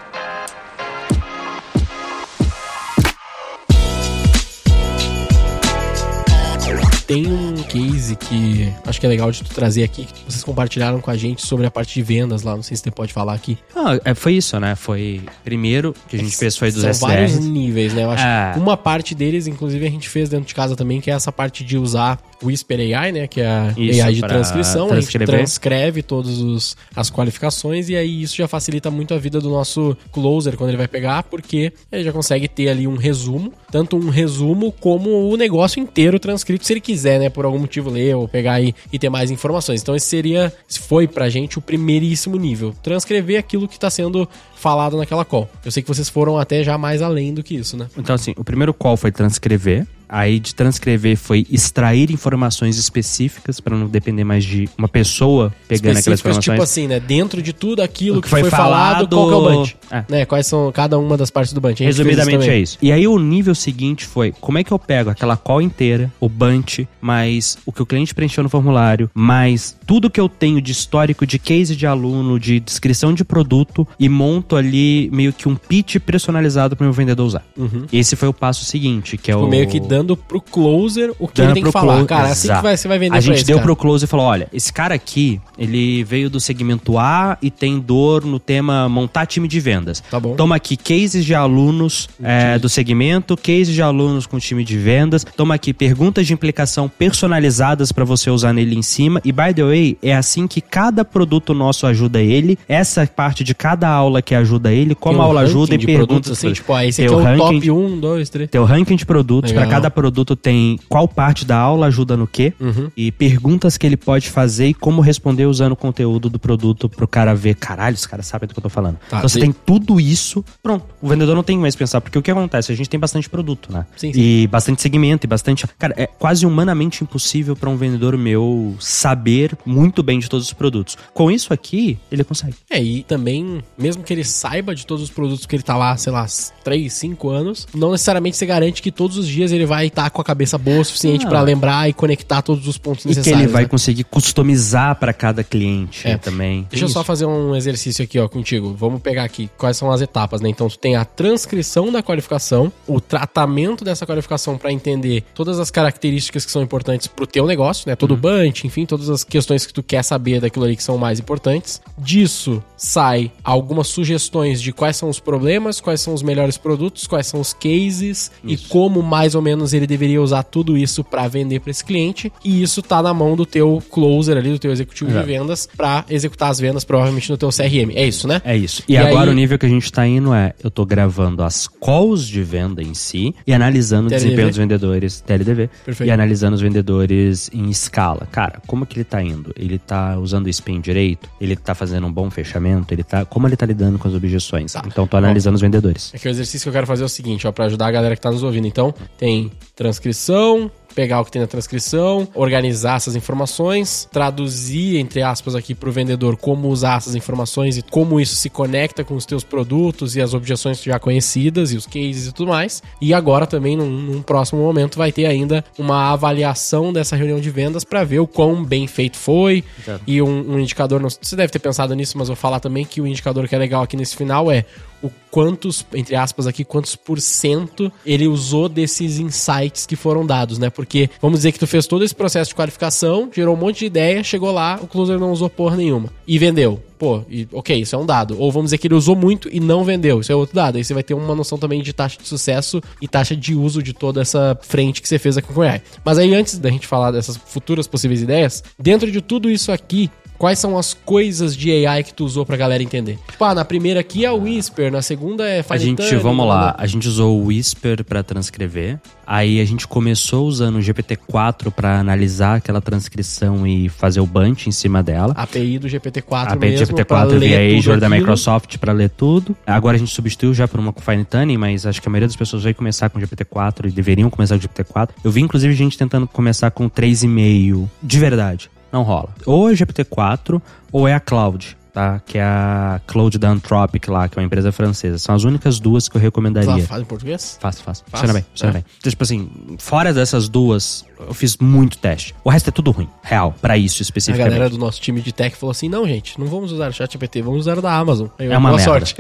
[7.07, 11.01] Tem um case que acho que é legal de tu trazer aqui, que vocês compartilharam
[11.01, 13.35] com a gente sobre a parte de vendas lá, não sei se você pode falar
[13.35, 13.59] aqui.
[13.75, 14.77] Ah, é, foi isso, né?
[14.77, 18.05] Foi primeiro que a gente fez foi dos São vários níveis, né?
[18.05, 18.53] Eu acho É.
[18.55, 21.33] que uma parte deles, inclusive, a gente fez dentro de casa também, que é essa
[21.33, 23.27] parte de usar o Whisper AI, né?
[23.27, 24.93] Que é a Isso, AI de transcrição.
[24.93, 29.51] A gente transcreve todas as qualificações e aí isso já facilita muito a vida do
[29.51, 33.97] nosso closer quando ele vai pegar, porque ele já consegue ter ali um resumo, tanto
[33.97, 37.29] um resumo como o negócio inteiro transcrito, se ele quiser, né?
[37.29, 39.83] Por algum motivo ler ou pegar aí e ter mais informações.
[39.83, 42.75] Então esse seria, se foi pra gente o primeiríssimo nível.
[42.83, 45.49] Transcrever aquilo que tá sendo falado naquela call.
[45.65, 47.89] Eu sei que vocês foram até já mais além do que isso, né?
[47.99, 49.87] Então, assim, o primeiro call foi transcrever.
[50.17, 55.99] Aí de transcrever foi extrair informações específicas para não depender mais de uma pessoa pegando
[55.99, 56.55] aquelas específicas, informações.
[56.55, 57.01] tipo assim, né?
[57.01, 59.77] Dentro de tudo aquilo que, que foi foi, falado, falado, qual que é o bunch?
[59.91, 60.05] é.
[60.09, 60.25] Né?
[60.25, 61.83] Quais são cada uma das partes do bunch?
[61.83, 62.79] Resumidamente é isso.
[62.81, 66.29] E aí o nível seguinte foi, como é que eu pego aquela call inteira, o
[66.29, 70.71] bunch, mais o que o cliente preencheu no formulário, mais tudo que eu tenho de
[70.71, 75.57] histórico, de case de aluno, de descrição de produto e monto ali meio que um
[75.57, 77.45] pitch personalizado para o meu vendedor usar.
[77.93, 79.51] Esse foi o passo seguinte, que é Tipo, o...
[79.51, 82.05] meio que dando pro closer o que Dando ele tem que falar.
[82.05, 82.61] Cara, assim Exato.
[82.61, 83.67] que vai, você vai vender A gente esse deu cara.
[83.67, 87.79] pro close e falou: olha, esse cara aqui, ele veio do segmento A e tem
[87.81, 90.03] dor no tema montar time de vendas.
[90.11, 90.35] Tá bom.
[90.37, 95.25] Toma aqui cases de alunos é, do segmento, cases de alunos com time de vendas.
[95.37, 99.21] Toma aqui perguntas de implicação personalizadas pra você usar nele em cima.
[99.25, 102.59] E by the way, é assim que cada produto nosso ajuda ele.
[102.69, 105.87] Essa parte de cada aula que ajuda ele, como um a aula ajuda e de
[105.87, 106.33] perguntas.
[106.33, 108.51] assim, tipo, ah, esse aqui é o ranking top 1, 2, 3.
[108.51, 112.27] tem o ranking de produtos, para cada produto tem qual parte da aula ajuda no
[112.27, 112.91] quê Uhum.
[112.97, 117.07] e perguntas que ele pode fazer e como responder usando o conteúdo do produto pro
[117.09, 118.97] cara ver, caralho, os caras sabem do que eu tô falando.
[119.09, 120.85] Tá, então você tem tudo isso, pronto.
[121.01, 122.73] O vendedor não tem mais que pensar, porque o que acontece?
[122.73, 123.87] A gente tem bastante produto, né?
[123.97, 124.21] Sim, sim.
[124.21, 125.67] E bastante segmento e bastante.
[125.79, 130.53] Cara, é quase humanamente impossível para um vendedor meu saber muito bem de todos os
[130.53, 130.97] produtos.
[131.13, 132.55] Com isso aqui, ele consegue.
[132.71, 135.97] É, e também, mesmo que ele saiba de todos os produtos que ele tá lá,
[135.97, 136.27] sei lá,
[136.63, 140.21] 3, 5 anos, não necessariamente você garante que todos os dias ele vai estar com
[140.21, 141.31] a cabeça boa o suficiente Não.
[141.31, 143.43] pra lembrar e conectar todos os pontos E que necessários.
[143.43, 143.69] ele vai né?
[143.69, 146.17] conseguir customizar para cada cliente É.
[146.19, 146.67] também.
[146.71, 148.75] Deixa eu só fazer um exercício aqui, ó, contigo.
[148.79, 150.49] Vamos pegar aqui quais são as etapas, né?
[150.51, 155.71] Então, tu tem a transcrição da qualificação, o tratamento dessa qualificação pra entender todas as
[155.71, 157.97] características que são importantes pro teu negócio, né?
[157.97, 160.99] Todo o bunch, enfim, todas as questões que tu quer saber daquilo ali que são
[160.99, 161.81] mais importantes.
[161.97, 167.27] Disso sai algumas sugestões de quais são os problemas, quais são os melhores produtos, quais
[167.27, 171.61] são os cases e como mais ou menos ele deveria usar tudo isso pra vender
[171.61, 172.33] pra esse cliente.
[172.45, 175.27] E isso tá na mão do teu closer ali, do teu executivo de Exato.
[175.27, 177.93] vendas, pra executar as vendas provavelmente no teu CRM.
[177.95, 178.43] É isso, né?
[178.45, 178.83] É isso.
[178.89, 181.43] E, E agora aí- o nível que a gente tá indo é, eu tô gravando
[181.43, 184.25] as calls de venda em si e analisando o TLDV?
[184.25, 186.09] desempenho dos vendedores, TLDV, Perfeito.
[186.09, 188.27] e analisando os vendedores em escala.
[188.31, 189.53] Cara, como que ele tá indo?
[189.57, 191.29] Ele tá usando o spin direito?
[191.41, 192.93] Ele tá fazendo um bom fechamento?
[192.93, 194.73] Ele tá, como ele tá lidando com as objeções?
[194.73, 194.83] Tá.
[194.87, 196.11] Então tô analisando os vendedores.
[196.15, 197.91] É que o exercício que eu quero fazer é o seguinte, ó, pra ajudar a
[197.91, 198.67] galera que tá nos ouvindo.
[198.67, 205.55] Então, tem transcrição, pegar o que tem na transcrição, organizar essas informações, traduzir, entre aspas,
[205.55, 209.27] aqui para o vendedor como usar essas informações e como isso se conecta com os
[209.27, 212.83] teus produtos e as objeções já conhecidas e os cases e tudo mais.
[213.01, 217.51] E agora também, num, num próximo momento, vai ter ainda uma avaliação dessa reunião de
[217.51, 219.65] vendas para ver o quão bem feito foi.
[220.07, 223.01] E um, um indicador, não, você deve ter pensado nisso, mas vou falar também que
[223.01, 224.65] o indicador que é legal aqui nesse final é
[225.03, 230.59] o quantos, entre aspas aqui, quantos por cento ele usou desses insights que foram dados,
[230.59, 230.71] né?
[230.71, 230.84] Porque
[231.21, 234.23] vamos dizer que tu fez todo esse processo de qualificação, gerou um monte de ideia,
[234.23, 236.83] chegou lá, o closer não usou porra nenhuma e vendeu.
[236.99, 238.41] Pô, e, ok, isso é um dado.
[238.41, 240.21] Ou vamos dizer que ele usou muito e não vendeu.
[240.21, 240.77] Isso é outro dado.
[240.77, 243.83] Aí você vai ter uma noção também de taxa de sucesso e taxa de uso
[243.83, 245.83] de toda essa frente que você fez aqui com o AI.
[246.05, 250.11] Mas aí, antes da gente falar dessas futuras possíveis ideias, dentro de tudo isso aqui,
[250.45, 253.19] Quais são as coisas de AI que tu usou pra galera entender?
[253.31, 256.47] Tipo, ah, na primeira aqui é o Whisper, na segunda é Fine A gente, vamos
[256.47, 259.01] lá, a gente usou o Whisper para transcrever.
[259.27, 264.69] Aí a gente começou usando o GPT-4 para analisar aquela transcrição e fazer o bunch
[264.69, 265.33] em cima dela.
[265.35, 269.57] API do GPT-4 API do GPT-4 via Azure da Microsoft para ler tudo.
[269.67, 272.29] Agora a gente substituiu já por uma com Fine Tuning, mas acho que a maioria
[272.29, 275.09] das pessoas vai começar com o GPT-4 e deveriam começar com o GPT-4.
[275.25, 279.29] Eu vi inclusive gente tentando começar com 3,5 de verdade não rola.
[279.45, 282.21] Ou é GPT-4 ou é a Cloud tá?
[282.27, 285.17] Que é a Cloud da Anthropic lá, que é uma empresa francesa.
[285.19, 286.85] São as únicas duas que eu recomendaria.
[286.85, 287.57] Faz em português?
[287.61, 288.05] Faço, faço.
[288.11, 288.75] Funciona bem, funciona é.
[288.75, 288.85] bem.
[288.99, 292.35] Então, tipo assim, fora dessas duas, eu fiz muito teste.
[292.43, 294.49] O resto é tudo ruim, real, para isso especificamente.
[294.49, 296.93] A galera do nosso time de tech falou assim: não, gente, não vamos usar o
[296.93, 298.27] ChatGPT, vamos usar o da Amazon.
[298.39, 298.85] É uma boa merda.
[298.85, 299.17] sorte.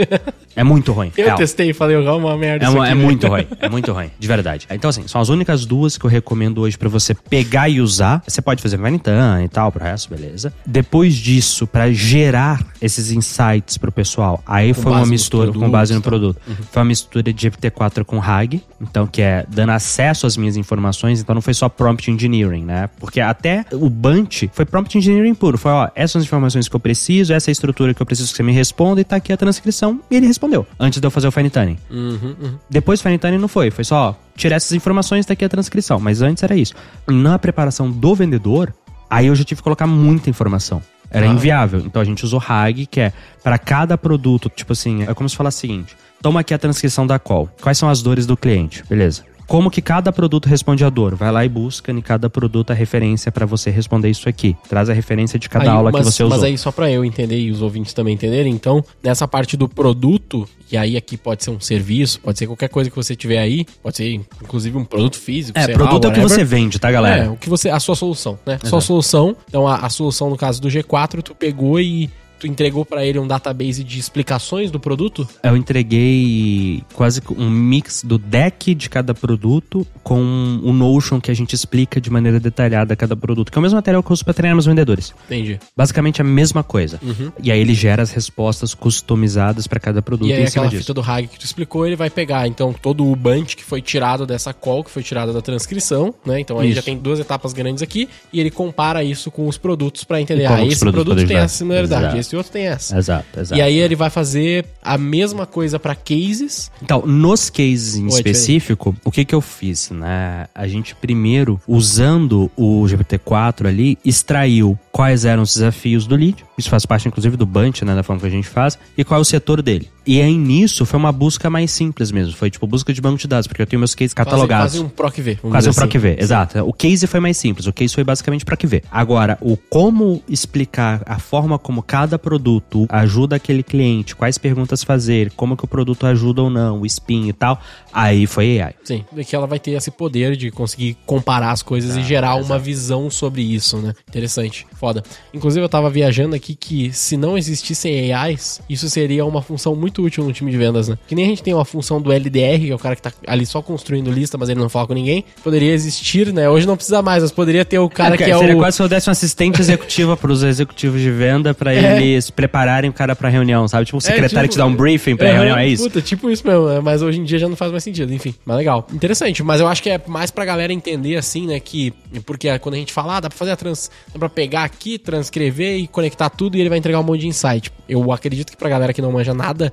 [0.56, 1.12] É muito ruim.
[1.16, 1.38] Eu real.
[1.38, 2.66] testei e falei, é uma merda.
[2.66, 4.66] É, uma, é muito ruim, é muito ruim, de verdade.
[4.70, 8.22] Então, assim, são as únicas duas que eu recomendo hoje para você pegar e usar.
[8.26, 10.52] Você pode fazer Vanitan e tal, pro resto, beleza.
[10.66, 14.42] Depois disso, para gerar esses insights pro pessoal.
[14.46, 16.08] Aí com foi uma mistura com base no tá?
[16.08, 16.40] produto.
[16.46, 16.54] Uhum.
[16.70, 21.20] Foi uma mistura de GPT-4 com RAG, então que é dando acesso às minhas informações,
[21.20, 22.88] então não foi só prompt engineering, né?
[22.98, 25.58] Porque até o Bunch foi prompt engineering puro.
[25.58, 28.06] Foi, ó, essas são as informações que eu preciso, essa é a estrutura que eu
[28.06, 30.00] preciso que você me responda e tá aqui a transcrição.
[30.10, 31.78] E ele respondeu, antes de eu fazer o fine tuning.
[31.90, 32.54] Uhum, uhum.
[32.68, 35.98] Depois o fine tuning não foi, foi só, tirar essas informações, tá aqui a transcrição.
[35.98, 36.74] Mas antes era isso.
[37.06, 38.74] Na preparação do vendedor,
[39.08, 40.82] aí eu já tive que colocar muita informação.
[41.14, 41.32] Era ah.
[41.32, 41.80] inviável.
[41.80, 45.36] Então a gente usou RAG, que é para cada produto, tipo assim, é como se
[45.36, 47.48] falar o seguinte: toma aqui a transcrição da call.
[47.60, 48.82] Quais são as dores do cliente?
[48.88, 49.22] Beleza.
[49.46, 51.14] Como que cada produto responde a dor?
[51.14, 54.56] Vai lá e busca em cada produto a referência para você responder isso aqui.
[54.68, 56.36] Traz a referência de cada aí, aula mas, que você usou.
[56.36, 59.68] Mas aí só para eu entender e os ouvintes também entenderem, então, nessa parte do
[59.68, 63.38] produto, e aí aqui pode ser um serviço, pode ser qualquer coisa que você tiver
[63.38, 65.58] aí, pode ser inclusive um produto físico.
[65.58, 67.24] É, produto lá, é o que você vende, tá, galera?
[67.24, 68.54] É, o que você, a sua solução, né?
[68.54, 68.68] Exato.
[68.68, 69.36] Sua solução.
[69.48, 72.10] Então a, a solução no caso do G4, tu pegou e
[72.44, 75.26] tu entregou para ele um database de explicações do produto?
[75.42, 80.20] Eu entreguei quase um mix do deck de cada produto com
[80.62, 83.76] o Notion que a gente explica de maneira detalhada cada produto, que é o mesmo
[83.76, 85.14] material que eu uso para treinar meus vendedores.
[85.24, 85.58] Entendi.
[85.74, 87.00] Basicamente a mesma coisa.
[87.02, 87.32] Uhum.
[87.42, 90.28] E aí ele gera as respostas customizadas para cada produto.
[90.28, 90.82] E aí aquela disso.
[90.82, 93.80] fita do RAG que tu explicou, ele vai pegar então todo o bunch que foi
[93.80, 96.40] tirado dessa call, que foi tirado da transcrição, né?
[96.40, 96.76] Então aí isso.
[96.76, 100.46] já tem duas etapas grandes aqui e ele compara isso com os produtos para entender,
[100.46, 102.98] ah, esse produto tem essa similaridade, esse esse outro tem essa.
[102.98, 103.58] Exato, exato.
[103.58, 106.70] E aí ele vai fazer a mesma coisa para cases.
[106.82, 110.46] Então, nos cases em específico, o que que eu fiz, né?
[110.54, 116.44] A gente primeiro, usando o GPT-4 ali, extraiu quais eram os desafios do lead.
[116.58, 117.94] Isso faz parte, inclusive, do Bunch, né?
[117.94, 118.78] Da forma que a gente faz.
[118.96, 119.88] E qual é o setor dele.
[120.06, 122.34] E aí, nisso, foi uma busca mais simples mesmo.
[122.34, 124.74] Foi, tipo, busca de banco de dados, porque eu tenho meus cases catalogados.
[124.74, 125.34] Quase, quase um PROC V.
[125.36, 125.80] Quase um assim.
[125.80, 126.58] PROC V, exato.
[126.60, 127.66] O case foi mais simples.
[127.66, 128.82] O case foi basicamente PROC V.
[128.90, 135.30] Agora, o como explicar a forma como cada produto ajuda aquele cliente, quais perguntas fazer,
[135.32, 137.60] como que o produto ajuda ou não, o spin e tal,
[137.92, 138.74] aí foi AI.
[138.84, 142.04] Sim, é que ela vai ter esse poder de conseguir comparar as coisas ah, e
[142.04, 142.44] gerar exato.
[142.46, 143.94] uma visão sobre isso, né?
[144.08, 145.02] Interessante, foda.
[145.32, 149.93] Inclusive eu tava viajando aqui que se não existissem AIs, isso seria uma função muito
[150.02, 150.98] útil no time de vendas, né?
[151.06, 153.12] Que nem a gente tem uma função do LDR, que é o cara que tá
[153.26, 155.24] ali só construindo lista, mas ele não fala com ninguém.
[155.42, 156.48] Poderia existir, né?
[156.48, 158.58] Hoje não precisa mais, mas poderia ter o cara é, que é seria o...
[158.58, 161.96] quase se eu desse uma assistente executiva pros executivos de venda para é.
[161.96, 163.86] eles prepararem o cara pra reunião, sabe?
[163.86, 165.66] Tipo, o é, secretário é, tipo, que te dá um briefing pra é, reunião, é
[165.66, 165.84] isso?
[165.84, 166.80] Puta, tipo isso mesmo, né?
[166.80, 168.34] mas hoje em dia já não faz mais sentido, enfim.
[168.44, 168.86] Mas legal.
[168.92, 171.92] Interessante, mas eu acho que é mais pra galera entender, assim, né, que...
[172.26, 173.90] Porque quando a gente fala, ah, dá pra fazer a trans...
[174.12, 177.28] Dá pra pegar aqui, transcrever e conectar tudo e ele vai entregar um monte de
[177.28, 177.70] insight.
[177.88, 179.72] Eu acredito que pra galera que não manja nada,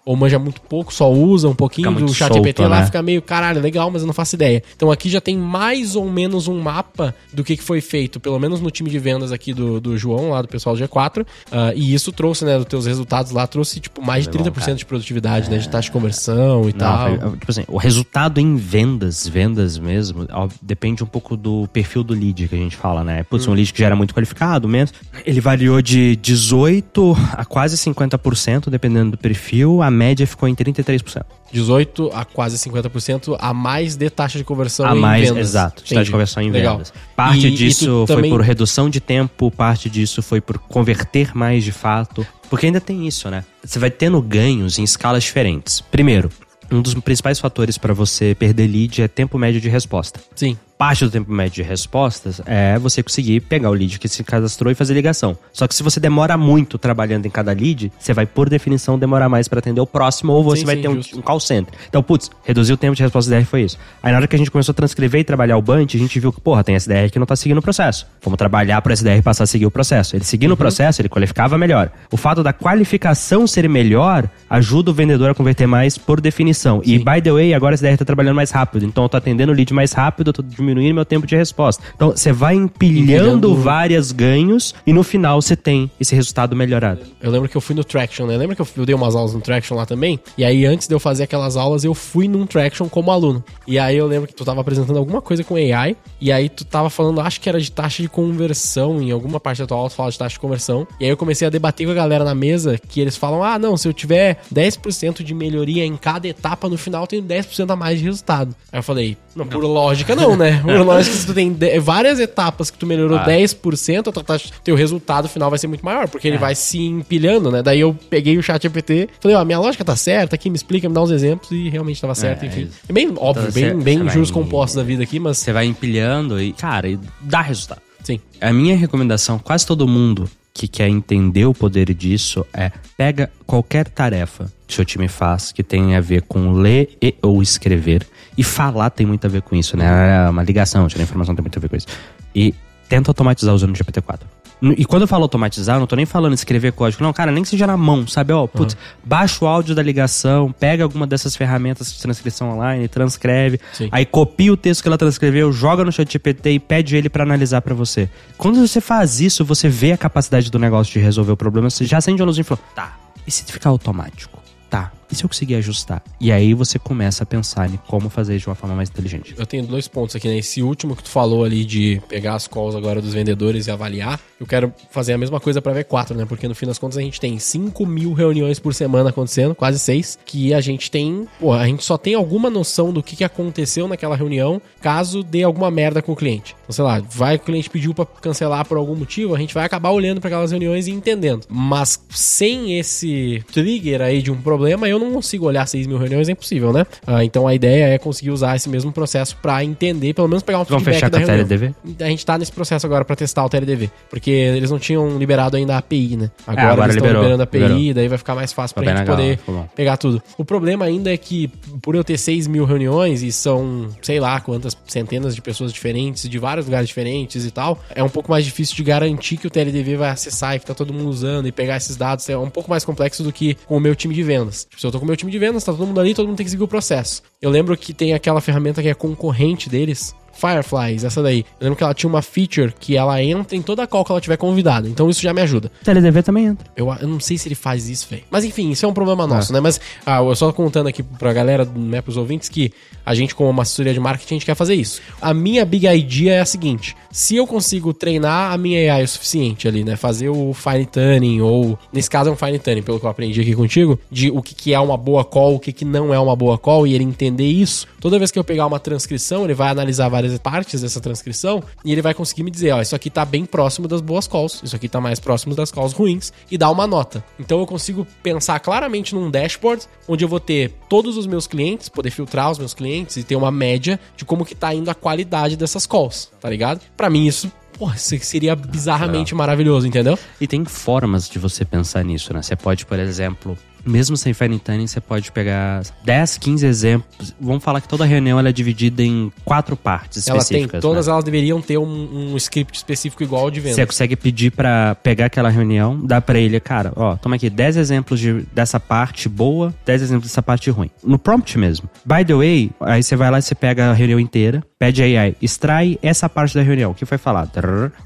[0.05, 2.85] ou manja muito pouco, só usa um pouquinho do chat solto, GPT lá, né?
[2.85, 4.63] fica meio, caralho, legal, mas eu não faço ideia.
[4.75, 8.39] Então aqui já tem mais ou menos um mapa do que, que foi feito, pelo
[8.39, 11.25] menos no time de vendas aqui do, do João, lá do pessoal do G4.
[11.51, 14.49] ah, e isso trouxe, né, dos teus resultados lá, trouxe tipo mais de Foi bom,
[14.51, 14.75] 30% cara.
[14.75, 17.07] de produtividade, né, de taxa de conversão e Não, tal.
[17.17, 22.03] foi- tipo assim, o resultado em vendas, vendas mesmo, ó, depende um pouco do perfil
[22.03, 23.23] do lead que a gente fala, né?
[23.23, 23.51] Putz, Hum.
[23.51, 24.93] um lead que já era muito qualificado, menos.
[25.25, 29.81] Ele variou de 18 a quase 50%, dependendo do perfil.
[29.81, 31.23] A média ficou em 33%.
[31.51, 35.49] 18 a quase 50% a mais de taxa de conversão a em mais, vendas.
[35.49, 36.75] exato, de taxa de conversão em Legal.
[36.77, 36.93] vendas.
[37.15, 40.57] Parte E- e disso tu foi também- por redução de tempo, parte disso foi por
[40.57, 42.25] converter mais de fato.
[42.49, 43.43] Porque ainda tem isso, né?
[43.63, 45.81] Você vai tendo ganhos em escalas diferentes.
[45.81, 46.29] Primeiro,
[46.71, 50.19] um dos principais fatores para você perder lead é tempo médio de resposta.
[50.35, 50.57] Sim.
[50.81, 54.71] Parte do tempo médio de respostas é você conseguir pegar o lead que se cadastrou
[54.71, 55.37] e fazer ligação.
[55.53, 59.29] Só que se você demora muito trabalhando em cada lead, você vai, por definição, demorar
[59.29, 61.71] mais para atender o próximo ou você Sim, vai sim, ter um, um call center.
[61.87, 63.77] Então, putz, reduzir o tempo de resposta DR foi isso.
[64.01, 66.19] Aí na hora que a gente começou a transcrever e trabalhar o Bunch, a gente
[66.19, 68.07] viu que, porra, tem SDR que não tá seguindo o processo.
[68.23, 70.15] Vamos trabalhar para SDR passar a seguir o processo.
[70.15, 70.27] Ele Uhum.
[70.27, 71.91] seguindo o processo, ele qualificava melhor.
[72.11, 76.81] O fato da qualificação ser melhor ajuda o vendedor a converter mais por definição.
[76.83, 78.83] E, by the way, agora a SDR tá trabalhando mais rápido.
[78.83, 81.83] Então, eu tô atendendo o lead mais rápido, eu tô diminuindo meu tempo de resposta.
[81.95, 87.01] Então, você vai empilhando várias ganhos e no final você tem esse resultado melhorado.
[87.21, 88.37] Eu lembro que eu fui no Traction, né?
[88.37, 90.19] Lembra que eu, eu dei umas aulas no Traction lá também?
[90.37, 93.43] E aí, antes de eu fazer aquelas aulas, eu fui num Traction como aluno.
[93.67, 96.65] E aí eu lembro que tu tava apresentando alguma coisa com AI, e aí tu
[96.65, 99.89] tava falando, acho que era de taxa de conversão, em alguma parte da tua aula
[99.89, 100.87] tu fala de taxa de conversão.
[100.99, 103.57] E aí eu comecei a debater com a galera na mesa, que eles falam, ah,
[103.57, 107.69] não, se eu tiver 10% de melhoria em cada etapa, no final eu tenho 10%
[107.69, 108.55] a mais de resultado.
[108.71, 110.60] Aí eu falei, não, por lógica não, né?
[110.61, 113.25] Por lógica, se tu tem de- várias etapas que tu melhorou Ah.
[113.25, 116.79] 10%, a tua taxa, teu resultado final vai ser muito maior, porque ele vai se
[116.79, 117.61] empilhando, né?
[117.61, 120.87] Daí eu peguei o chat GPT, falei, ó, minha lógica tá certa aqui, me explica,
[120.87, 122.69] me dá uns exemplos, e realmente tava certo, É, enfim.
[122.87, 125.51] É bem óbvio, Então, bem, você- bem vai- juros compostos da vida aqui, mas Você
[125.53, 127.81] vai empilhando e, cara, e dá resultado.
[128.03, 128.19] sim.
[128.39, 133.87] A minha recomendação, quase todo mundo que quer entender o poder disso é pega qualquer
[133.87, 138.05] tarefa que seu time faz que tenha a ver com ler e ou escrever
[138.37, 139.85] e falar tem muito a ver com isso, né?
[140.25, 141.87] É Uma ligação, tirar informação tem muito a ver com isso.
[142.33, 142.53] E
[142.87, 144.21] tenta automatizar usando o GPT-4.
[144.61, 147.41] E quando eu falo automatizar, eu não tô nem falando escrever código, não, cara, nem
[147.41, 148.31] que seja na mão, sabe?
[148.31, 153.59] Ó, putz, baixa o áudio da ligação, pega alguma dessas ferramentas de transcrição online, transcreve,
[153.73, 153.89] Sim.
[153.91, 157.23] aí copia o texto que ela transcreveu, joga no chat GPT e pede ele pra
[157.23, 158.07] analisar pra você.
[158.37, 161.85] Quando você faz isso, você vê a capacidade do negócio de resolver o problema, você
[161.85, 164.39] já acende a luzinha e fala, tá, e se ficar automático?
[164.69, 166.03] Tá, e se eu conseguir ajustar?
[166.19, 169.35] E aí você começa a pensar em como fazer de uma forma mais inteligente.
[169.37, 170.37] Eu tenho dois pontos aqui, né?
[170.37, 174.19] Esse último que tu falou ali de pegar as calls agora dos vendedores e avaliar,
[174.39, 176.25] eu quero fazer a mesma coisa pra V4, né?
[176.25, 179.79] Porque no fim das contas a gente tem 5 mil reuniões por semana acontecendo, quase
[179.79, 183.23] 6, que a gente tem, pô, a gente só tem alguma noção do que, que
[183.23, 186.55] aconteceu naquela reunião caso dê alguma merda com o cliente.
[186.63, 189.65] Então, sei lá, vai o cliente pediu pra cancelar por algum motivo, a gente vai
[189.65, 191.45] acabar olhando pra aquelas reuniões e entendendo.
[191.49, 196.29] Mas sem esse trigger aí de um problema, eu não consigo olhar 6 mil reuniões,
[196.29, 196.85] é impossível, né?
[197.05, 200.59] Ah, então a ideia é conseguir usar esse mesmo processo pra entender, pelo menos pegar
[200.59, 201.47] um Vamos feedback fechar da com a reunião.
[201.47, 202.03] TLDV?
[202.05, 205.57] A gente tá nesse processo agora pra testar o TLDV, porque eles não tinham liberado
[205.57, 206.31] ainda a API, né?
[206.45, 207.93] Agora, É, agora eles estão liberou, liberando a API, liberou.
[207.95, 210.21] daí vai ficar mais fácil pra Tá bem gente legal, poder pegar tudo.
[210.37, 211.47] O problema ainda é que,
[211.81, 216.27] por eu ter 6 mil reuniões e são, sei lá, quantas centenas de pessoas diferentes,
[216.29, 219.49] de vários lugares diferentes e tal, é um pouco mais difícil de garantir que o
[219.49, 222.27] TLDV vai acessar e que tá todo mundo usando e pegar esses dados.
[222.29, 224.65] É um pouco mais complexo do que com o meu time de vendas.
[224.69, 226.27] Tipo, se eu tô com o meu time de vendas, tá todo mundo ali, todo
[226.27, 227.21] mundo tem que seguir o processo.
[227.41, 231.45] Eu lembro que tem aquela ferramenta que é concorrente deles, Fireflies, essa daí.
[231.59, 234.19] Eu lembro que ela tinha uma feature que ela entra em toda call que ela
[234.19, 234.89] tiver convidada.
[234.89, 235.71] Então isso já me ajuda.
[235.83, 236.67] TLDV também entra.
[236.75, 238.23] Eu, eu não sei se ele faz isso, velho.
[238.31, 239.59] Mas enfim, isso é um problema nosso, né?
[239.59, 242.73] Mas ah, eu só contando aqui pra galera, né, pros ouvintes, que
[243.05, 245.01] a gente, como uma assessoria de marketing, a gente quer fazer isso.
[245.21, 249.07] A minha big idea é a seguinte: se eu consigo treinar a minha AI o
[249.07, 249.95] suficiente ali, né?
[249.95, 253.41] Fazer o fine tuning, ou nesse caso é um fine tuning, pelo que eu aprendi
[253.41, 256.19] aqui contigo, de o que, que é uma boa call, o que, que não é
[256.19, 257.87] uma boa call, e ele entender isso.
[257.99, 261.91] Toda vez que eu pegar uma transcrição, ele vai analisar várias partes dessa transcrição e
[261.91, 264.75] ele vai conseguir me dizer, ó, isso aqui tá bem próximo das boas calls, isso
[264.75, 267.23] aqui tá mais próximo das calls ruins e dar uma nota.
[267.39, 271.89] Então eu consigo pensar claramente num dashboard onde eu vou ter todos os meus clientes,
[271.89, 274.95] poder filtrar os meus clientes e ter uma média de como que tá indo a
[274.95, 276.81] qualidade dessas calls, tá ligado?
[276.95, 280.17] Pra mim isso, porra, seria bizarramente maravilhoso, entendeu?
[280.39, 282.41] E tem formas de você pensar nisso, né?
[282.41, 287.35] Você pode, por exemplo, mesmo sem fine tuning, você pode pegar 10, 15 exemplos.
[287.39, 290.81] Vamos falar que toda reunião ela é dividida em quatro partes Ela tem, específicas.
[290.81, 291.13] todas né?
[291.13, 293.75] elas deveriam ter um, um script específico igual ao de venda.
[293.75, 297.77] Você consegue pedir pra pegar aquela reunião, dar pra ele, cara, ó, toma aqui 10
[297.77, 300.89] exemplos de- dessa parte boa, 10 exemplos dessa parte ruim.
[301.03, 301.89] No prompt mesmo.
[302.05, 305.05] By the way, aí você vai lá e você pega a reunião inteira, pede a
[305.05, 307.51] AI, extrai essa parte da reunião, o que foi falado.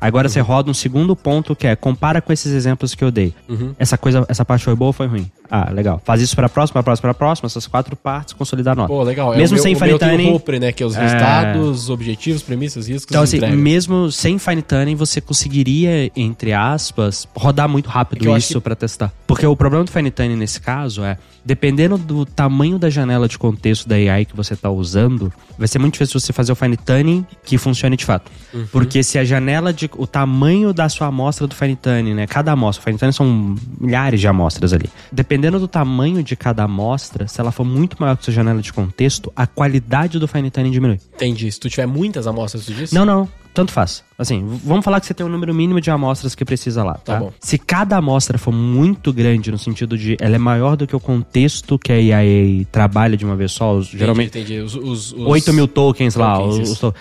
[0.01, 3.33] Agora você roda um segundo ponto que é, compara com esses exemplos que eu dei.
[3.77, 5.29] Essa coisa, essa parte foi boa ou foi ruim?
[5.49, 6.01] Ah, legal.
[6.03, 8.87] Faz isso pra próxima, pra próxima, pra próxima, essas quatro partes, consolidar a nota.
[8.87, 9.33] Pô, legal.
[9.33, 10.33] É Mesmo o meu, sem o meu fine o tuning.
[10.33, 10.71] Hopper, né?
[10.71, 11.01] Que é os É.
[11.01, 13.55] resultados, objetivos, premissas, riscos Então, assim, entrega.
[13.55, 18.61] mesmo sem fine tuning, você conseguiria, entre aspas, rodar muito É que rápido acho isso
[18.61, 19.11] pra testar.
[19.27, 23.37] Porque o problema do fine tuning nesse caso é, dependendo do tamanho da janela de
[23.37, 26.75] contexto da AI que você tá usando, vai ser muito difícil você fazer o fine
[26.77, 28.31] tuning que funcione de fato.
[28.53, 28.65] Uhum.
[28.71, 29.89] Porque se a janela de.
[29.97, 32.27] o tamanho da sua amostra do fine tuning, né?
[32.27, 34.89] Cada amostra, o fine tuning são milhares de amostras ali.
[35.11, 38.71] Dependendo do tamanho de cada amostra, se ela for muito maior que sua janela de
[38.73, 40.99] contexto, a qualidade do fine tuning diminui.
[41.15, 41.51] Entendi.
[41.51, 42.93] Se tu tiver muitas amostras, tu disse?
[42.93, 43.27] Não, não.
[43.53, 44.03] Tanto faz.
[44.19, 47.13] Assim, vamos falar que você tem um número mínimo de amostras que precisa lá, tá?
[47.13, 47.31] Tá bom.
[47.39, 50.99] Se cada amostra for muito grande, no sentido de ela é maior do que o
[50.99, 54.59] contexto que a IA trabalha de uma vez só, os- Entendi, geralmente Entendi.
[54.59, 55.19] Os, os, os...
[55.25, 56.87] 8 mil tokens, lá, tokens, os- isso.
[56.87, 56.93] os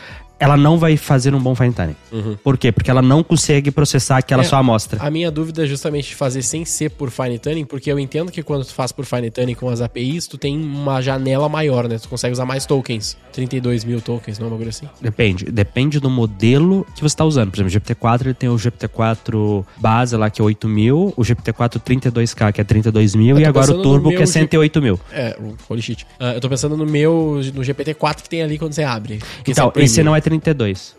[0.45, 1.97] ela não vai fazer um bom fine tuning.
[2.43, 2.71] Por quê?
[2.71, 4.47] Porque ela não consegue processar aquela Uhum.
[4.47, 4.99] É, sua amostra.
[5.03, 8.31] A minha dúvida é justamente de fazer sem ser por fine tuning, porque eu entendo
[8.31, 11.89] que quando tu faz por fine tuning com as APIs, tu tem uma janela maior,
[11.89, 11.99] né?
[11.99, 13.17] Tu consegue usar mais tokens.
[13.33, 14.89] 32 mil tokens, não é uma coisa assim?
[15.01, 15.47] Depende.
[15.47, 17.51] Depende do modelo que você está usando.
[17.51, 21.23] Por exemplo, o GPT-4 ele tem o GPT-4 base lá, que é 8 mil, o
[21.23, 25.01] GPT-4 32K, que é 32 mil, e agora o Turbo, que é 108 mil.
[25.11, 25.37] É,
[25.69, 26.07] holy shit.
[26.21, 29.21] Ah, eu tô pensando no meu, no GPT-4 que tem ali quando você abre.
[29.47, 30.34] Então, é o esse não é 32.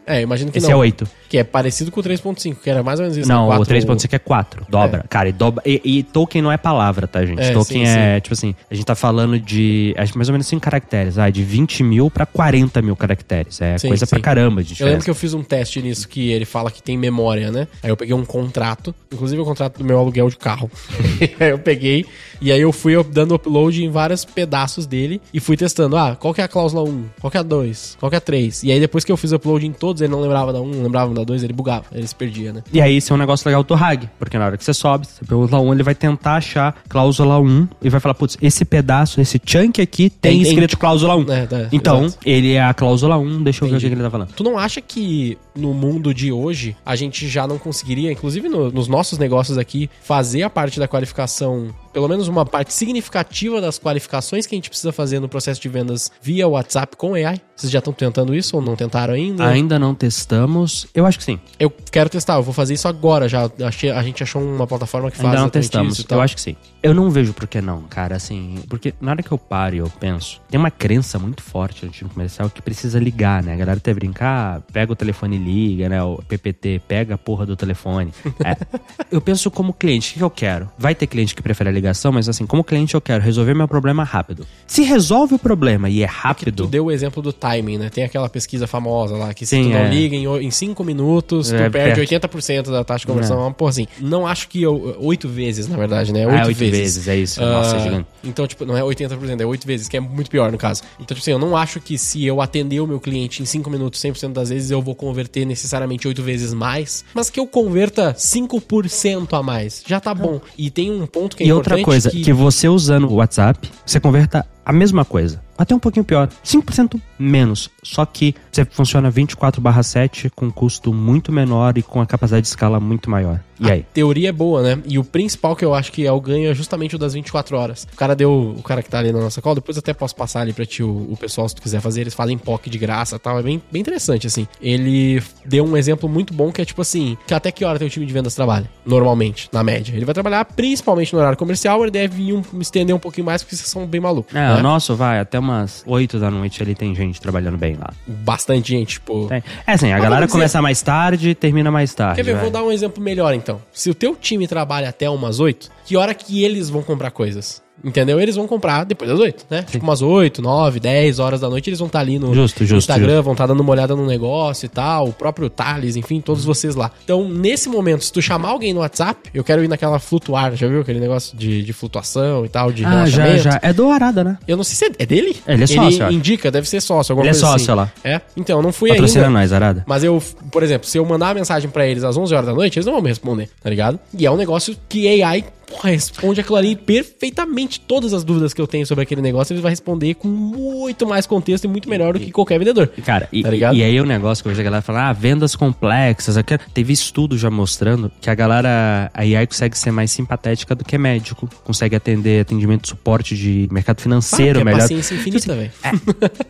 [0.05, 0.73] É, eu imagino que Esse não.
[0.73, 1.07] é 8.
[1.35, 3.27] Que é parecido com o 3.5, que era mais ou menos isso.
[3.27, 3.55] Não, né?
[3.55, 4.65] o Quatro- 3.5 é 4.
[4.69, 5.03] Dobra.
[5.09, 7.41] Cara, e, dobra, e, e token não é palavra, tá, gente?
[7.41, 10.31] É, token sim, é, tipo assim, a gente tá falando de acho que mais ou
[10.31, 11.17] menos 5 caracteres.
[11.17, 13.59] Ah, de 20 mil pra 40 mil caracteres.
[13.59, 14.21] É Sim, coisa pra sim.
[14.23, 16.97] caramba de Eu lembro que eu fiz um teste nisso que ele fala que tem
[16.97, 17.67] memória, né?
[17.83, 20.71] Aí eu peguei um contrato, inclusive o contrato do meu aluguel de carro.
[21.37, 22.05] aí eu peguei
[22.39, 25.97] e aí eu fui dando upload em vários pedaços dele e fui testando.
[25.97, 27.03] Ah, qual que é a cláusula 1?
[27.19, 27.97] Qual que é a 2?
[27.99, 28.63] Qual que é a 3?
[28.63, 30.83] E aí depois que eu fiz upload em todos, ele não lembrava da 1, não
[30.83, 32.63] lembrava da 2, ele bugava, ele se perdia, né?
[32.71, 35.05] E aí, isso é um negócio legal do RAG, porque na hora que você sobe,
[35.07, 39.19] você pergunta 1, ele vai tentar achar cláusula 1 e vai falar, putz, esse pedaço,
[39.19, 40.51] esse chunk aqui tem, Tem- tem.
[40.51, 41.31] escrito cláusula 1.
[41.31, 42.19] É, é, então, exato.
[42.25, 43.85] ele é a cláusula 1, deixa eu ver o Entendi.
[43.85, 44.29] que que ele tá falando.
[44.33, 48.71] Tu não acha que no mundo de hoje a gente já não conseguiria, inclusive no-
[48.71, 53.79] nos nossos negócios aqui, fazer a parte da qualificação, pelo menos uma parte significativa das
[53.79, 57.39] qualificações que a gente precisa fazer no processo de vendas via WhatsApp com AI?
[57.55, 59.47] Vocês já estão tentando isso ou não tentaram ainda?
[59.47, 61.39] Ainda não testamos, eu acho que sim.
[61.57, 63.49] Eu quero testar, eu vou fazer isso agora já.
[63.65, 65.97] Achei- a gente achou uma plataforma que faz Ainda não testamos.
[65.97, 66.05] isso.
[66.09, 66.57] Eu acho que sim.
[66.83, 68.59] Eu não vejo por que não, cara, assim.
[68.69, 71.91] Porque na hora que eu paro e eu penso, tem uma crença muito forte no
[71.93, 73.53] time comercial que precisa ligar, né?
[73.53, 76.03] A galera até brincar, pega o telefone e liga, né?
[76.03, 78.13] O PPT, pega a porra do telefone.
[78.43, 78.57] É.
[79.09, 80.69] eu penso como cliente, o que eu quero?
[80.77, 81.73] Vai ter cliente que prefere a
[82.11, 84.45] mas assim, como cliente eu quero resolver meu problema rápido.
[84.67, 87.89] Se resolve o problema e é Tu rápido, deu o exemplo do timing, né?
[87.89, 89.89] Tem aquela pesquisa famosa lá, que se Sim, tu não é.
[89.89, 92.01] liga em 5 minutos, tu É, perde perde.
[92.15, 93.51] 80% da taxa de conversão.
[93.53, 96.23] Pô, assim, não acho que eu- oito vezes, na verdade, né?
[96.25, 96.77] Ah, Oito oito vezes.
[96.79, 97.41] vezes, é isso.
[97.41, 98.05] Nossa, é Ah, gigante.
[98.23, 100.81] Então, tipo, não é 80%, é 8 vezes, que é muito pior no caso.
[100.95, 103.69] Então, tipo assim, eu não acho que se eu atender o meu cliente em 5
[103.69, 108.13] minutos, 100% das vezes, eu vou converter necessariamente 8 vezes mais, mas que eu converta
[108.17, 109.83] 5% a mais.
[109.85, 110.39] Já tá bom.
[110.57, 112.33] E tem um ponto que é e importante outra coisa, que...
[112.33, 115.41] você usando o WhatsApp, você converta a mesma coisa.
[115.57, 116.27] Até um pouquinho pior.
[116.43, 117.69] 5% menos.
[117.83, 122.79] Só que você funciona 24/7 com custo muito menor e com a capacidade de escala
[122.79, 123.39] muito maior.
[123.59, 123.85] E aí?
[123.93, 124.81] teoria é boa, né?
[124.85, 127.57] E o principal que eu acho que é o ganho é justamente o das 24
[127.57, 127.87] horas.
[127.93, 130.15] O cara deu, o cara que tá ali na nossa call, depois eu até posso
[130.15, 132.77] passar ali pra ti o, o pessoal se tu quiser fazer, eles fazem POC de
[132.77, 134.47] graça e tal, é bem, bem interessante assim.
[134.61, 137.89] Ele deu um exemplo muito bom que é tipo assim, que até que hora teu
[137.89, 138.69] time de vendas trabalha?
[138.85, 139.93] Normalmente, na média.
[139.95, 143.41] Ele vai trabalhar principalmente no horário comercial, ele deve ir um, estender um pouquinho mais
[143.43, 144.33] porque vocês são bem malucos.
[144.35, 144.55] É, né?
[144.55, 147.93] o nosso vai até umas 8 da noite ali tem gente trabalhando bem lá.
[148.07, 149.27] Bastante gente, tipo...
[149.27, 149.43] Tem.
[149.65, 152.15] É assim, a Mas galera vamos dizer- começa mais tarde e termina mais tarde.
[152.15, 152.33] Quer ver?
[152.33, 152.41] Vai.
[152.43, 153.44] vou dar um exemplo melhor então.
[153.71, 157.64] Se o teu time trabalha até umas 8, que hora que eles vão comprar coisas?
[157.85, 158.19] Entendeu?
[158.19, 159.61] Eles vão comprar depois das 8, né?
[159.63, 162.77] Tipo umas 8, 9, 10 horas da noite, eles vão estar ali no Justo, justo,
[162.77, 163.23] Instagram, justo.
[163.23, 166.75] vão estar dando uma olhada no negócio e tal, o próprio Thales, enfim, todos vocês
[166.75, 166.91] lá.
[167.03, 170.67] Então, nesse momento, se tu chamar alguém no WhatsApp, eu quero ir naquela flutuar, já
[170.67, 173.43] viu aquele negócio de, de flutuação e tal, de Ah, já, relaxamento?
[173.43, 173.59] já.
[173.61, 174.37] É do Arada, né?
[174.47, 175.35] Eu não sei se é, é dele?
[175.47, 176.15] Ele é sócio, eu acho.
[176.15, 177.79] indica, deve ser sócio, alguma Ele é coisa sócio assim.
[177.79, 177.91] lá.
[178.03, 178.21] É?
[178.35, 179.39] Então, eu não fui Patrocina ainda.
[179.39, 179.83] nós, Arada.
[179.87, 180.21] Mas eu,
[180.51, 182.85] por exemplo, se eu mandar uma mensagem pra eles às 11 horas da noite, eles
[182.85, 183.99] não vão me responder, tá ligado?
[184.17, 187.79] E é um negócio que AI porra, responde aquilo ali perfeitamente.
[187.79, 191.25] Todas as dúvidas que eu tenho sobre aquele negócio, ele vai responder com muito mais
[191.25, 192.87] contexto e muito melhor do que qualquer vendedor.
[193.05, 193.75] Cara, e, Tá ligado?
[193.75, 196.35] e aí o negócio que eu vejo a galera falar, ah, vendas complexas.
[196.73, 200.97] Teve estudo já mostrando que a galera, a AI consegue ser mais simpatética do que
[200.97, 201.49] médico.
[201.63, 204.79] Consegue atender atendimento de suporte de mercado financeiro Ah, é melhor.
[204.81, 205.71] paciência infinita, velho.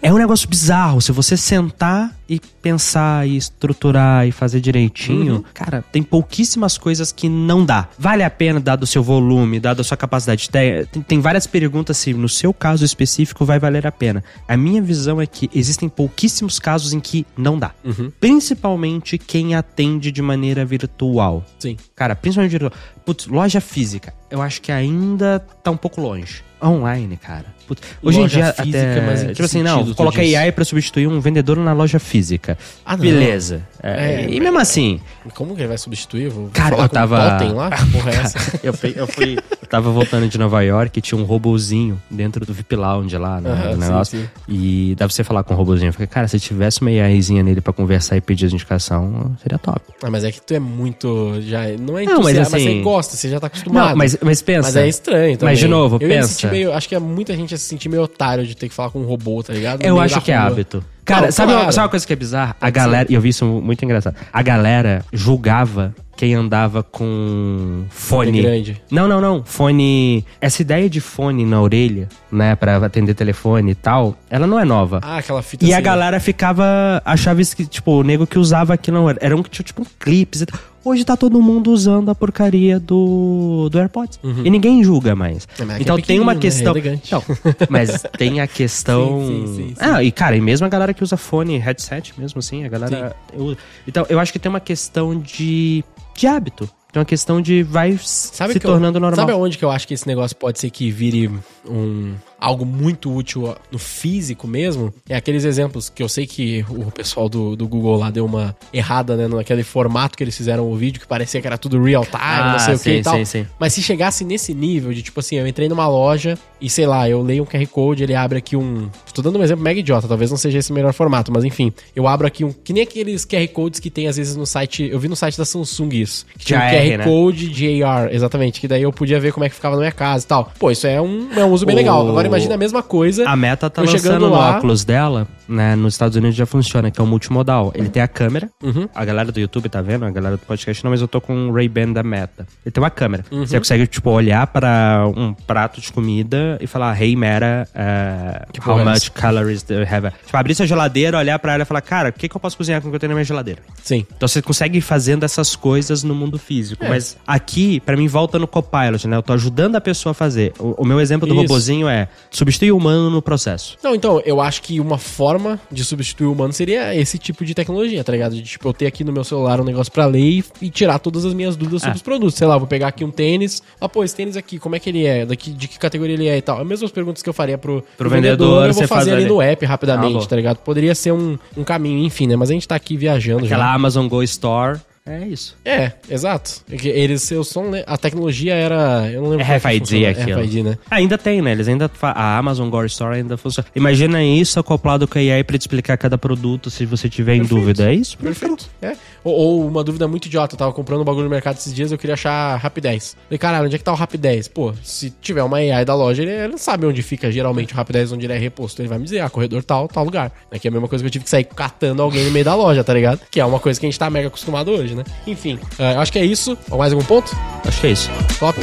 [0.01, 1.01] É um negócio bizarro.
[1.01, 5.43] Se você sentar e pensar e estruturar e fazer direitinho, Uhum.
[5.53, 7.87] cara, tem pouquíssimas coisas que não dá.
[7.99, 10.49] Vale a pena, dado o seu volume, dado a sua capacidade.
[10.49, 14.23] Tem, tem- várias perguntas se no seu caso específico vai valer a pena.
[14.47, 17.71] A minha visão é que existem pouquíssimos casos em que não dá.
[17.83, 18.11] Uhum.
[18.19, 21.43] Principalmente quem atende de maneira virtual.
[21.57, 21.77] Sim.
[21.95, 22.71] Cara, principalmente virtual.
[23.05, 26.43] Putz, loja física, eu acho que ainda tá um pouco longe.
[26.63, 27.54] Online, cara.
[27.67, 30.21] Putz, hoje em dia, física, até, tipo assim, não, coloca?
[30.21, 32.57] AI pra substituir um vendedor na loja física.
[32.85, 32.95] Ah.
[32.95, 33.61] Beleza.
[33.87, 34.99] É, É, e mesmo assim,
[35.35, 36.27] Como que ele vai substituir?
[36.29, 37.19] Vou Cara, eu tava-
[37.53, 37.69] lá?
[37.93, 38.59] Porra é essa?
[38.63, 42.43] eu fui, eu fui- eu tava voltando de Nova York e tinha um robozinho dentro
[42.45, 44.19] do VIP Lounge lá, né, Aham, do sim, negócio.
[44.21, 44.29] sim.
[44.49, 45.89] E dá pra você falar com o robozinho.
[45.89, 49.59] Eu falei, cara, se tivesse uma AIzinha nele pra conversar e pedir as indicação, seria
[49.59, 49.81] top.
[50.03, 51.35] Ah, mas é que tu é muito.
[51.41, 53.89] Já, não é Não, mas entusiasta, mas, assim- você gosta, você já tá acostumado.
[53.89, 54.61] Não, mas, mas pensa.
[54.63, 55.53] Mas é estranho também.
[55.53, 56.49] Mas, de novo, eu pensa.
[56.49, 58.89] meio, acho que é muita gente ia se sentir meio otário de ter que falar
[58.89, 59.81] com um robô, tá ligado?
[59.81, 60.47] No Eu acho que é rua.
[60.47, 60.83] hábito.
[61.05, 61.65] Cara, Não, sabe, claro.
[61.67, 62.55] uma, sabe uma coisa que é bizarra?
[62.59, 64.15] A galera, e eu vi isso muito engraçado.
[64.33, 68.31] A galera julgava quem andava com fone.
[68.31, 68.81] Fone grande.
[68.89, 69.43] Não, não, não.
[69.43, 70.25] Fone.
[70.41, 74.65] Essa ideia de fone na orelha, né, pra atender telefone e tal, ela não é
[74.65, 74.99] nova.
[75.03, 77.01] Ah, aquela fita E a assim, galera ficava.
[77.05, 79.81] Achava isso que, tipo, o nego que usava aquilo era, era um que tinha, tipo,
[79.81, 80.59] um clipes e tal.
[80.85, 84.19] Hoje tá todo mundo usando a porcaria do, do AirPods.
[84.23, 85.47] E ninguém julga mais.
[85.59, 86.39] É, é então é tem uma né?
[86.39, 86.67] questão.
[86.75, 87.11] É elegante.
[87.11, 87.23] Não,
[87.69, 89.19] mas tem a questão.
[89.25, 89.75] Sim, sim, sim, sim.
[89.79, 93.15] Ah, e cara, e mesmo a galera que usa fone, headset mesmo assim, a galera.
[93.35, 93.57] usa.
[93.87, 95.83] Então, eu acho que tem uma questão de,
[96.15, 96.69] de hábito.
[96.91, 99.17] Tem uma questão de vai Sabe se que eu- tornando normal.
[99.19, 101.29] Sabe aonde que eu acho que esse negócio pode ser que vire
[101.67, 104.93] um algo muito útil no físico mesmo?
[105.09, 108.55] É aqueles exemplos que eu sei que o pessoal do, do Google lá deu uma
[108.73, 112.03] errada, né, naquele formato que eles fizeram o vídeo que parecia que era tudo real
[112.03, 113.15] time, Ah, não sei o que sim, e tal.
[113.17, 113.47] sim, sim.
[113.59, 117.09] Mas se chegasse nesse nível de tipo assim, eu entrei numa loja e sei lá,
[117.09, 118.89] eu leio um QR Code, ele abre aqui um.
[119.13, 121.71] Tô dando um exemplo mega idiota, talvez não seja esse o melhor formato, mas enfim,
[121.95, 122.51] eu abro aqui um.
[122.51, 124.83] Que nem aqueles QR Codes que tem às vezes no site.
[124.91, 126.25] Eu vi no site da Samsung isso.
[126.37, 127.03] Que tinha um JR, QR né?
[127.03, 128.59] Code de AR, exatamente.
[128.59, 130.51] Que daí eu podia ver como é que ficava na minha casa e tal.
[130.59, 132.07] Pô, isso é um, é um uso bem O- legal.
[132.07, 133.27] Agora imagina a mesma coisa.
[133.29, 135.75] A Meta tá lançando lá- óculos dela, né?
[135.75, 137.71] Nos Estados Unidos já funciona, que é o multimodal.
[137.75, 138.49] Ele tem a câmera.
[138.61, 138.87] Uhum.
[138.93, 141.49] A galera do YouTube tá vendo, a galera do podcast não, mas eu tô com
[141.49, 142.47] o Ray-Ban da Meta.
[142.65, 143.25] Ele tem uma câmera.
[143.31, 143.45] Uhum.
[143.45, 148.79] Você consegue, tipo, olhar para um prato de comida e falar, hey, Meta, uh, how
[148.79, 150.11] é much calories do you have?
[150.25, 152.57] Tipo, abrir sua geladeira, olhar pra ela e falar, cara, o que, que eu posso
[152.57, 153.61] cozinhar com o que eu tenho na minha geladeira?
[153.83, 154.05] Sim.
[154.15, 156.83] Então você consegue ir fazendo essas coisas no mundo físico.
[156.85, 156.89] É.
[156.89, 159.17] Mas aqui, pra mim, volta no Copilot, né?
[159.17, 160.53] Eu tô ajudando a pessoa a fazer.
[160.59, 161.41] O, o meu exemplo do Isso.
[161.41, 163.77] robozinho é substituir o humano no processo.
[163.83, 165.34] Não, então, eu acho que uma forma
[165.71, 168.35] de substituir o humano seria esse tipo de tecnologia, tá ligado?
[168.35, 170.99] De, tipo, eu ter aqui no meu celular um negócio pra ler e, e tirar
[170.99, 171.95] todas as minhas dúvidas sobre Ah.
[171.97, 172.35] os produtos.
[172.35, 173.61] Sei lá, vou pegar aqui um tênis.
[173.79, 175.25] Ah, pô, esse tênis aqui, como é que ele é?
[175.25, 176.59] Daqui, de que categoria ele é e tal.
[176.61, 179.25] As mesmas perguntas que eu faria pro, pro vendedor, eu vou fazer faz ali ali.
[179.25, 180.25] no app rapidamente, Alô.
[180.25, 180.57] tá ligado?
[180.57, 182.35] Poderia ser um, um caminho, enfim, né?
[182.35, 183.73] Mas a gente tá aqui viajando Aquela já.
[183.73, 184.79] Amazon Go Store.
[185.07, 185.55] É isso.
[185.63, 186.61] É, exato.
[186.67, 189.07] É Eles, eu só não lembro- a tecnologia era.
[189.11, 189.45] Eu não lembro.
[189.45, 190.05] É como que RFID.
[190.05, 190.77] RFID, né?
[190.89, 191.51] Ainda tem, né?
[191.51, 193.67] Eles ainda a Amazon Go Store ainda funciona.
[193.75, 197.41] Imagina isso acoplado com a AI pra te explicar cada produto se você tiver em
[197.41, 197.59] Perfeito.
[197.61, 197.91] dúvida.
[197.91, 198.17] É isso?
[198.17, 198.67] Perfeito.
[198.81, 198.93] É.
[199.23, 200.55] Ou, ou uma dúvida muito idiota.
[200.55, 203.15] Eu tava comprando um bagulho no mercado esses dias eu queria achar Rapidez.
[203.25, 204.47] Falei, caralho, onde é que tá o Rapidez?
[204.47, 208.11] Pô, se tiver uma AI da loja, ele, ele sabe onde fica geralmente o Rapidez,
[208.11, 208.81] onde ele é reposto.
[208.81, 210.31] Ele vai me dizer, ah, corredor tal, tal lugar.
[210.49, 212.43] É que é a mesma coisa que eu tive que sair catando alguém no meio
[212.45, 213.19] da loja, tá ligado?
[213.29, 215.03] Que é uma coisa que a gente tá mega acostumado hoje, né?
[215.27, 216.57] Enfim, é, eu acho que é isso.
[216.69, 217.31] Ou mais algum ponto?
[217.65, 218.09] Acho que é isso.
[218.39, 218.59] Top.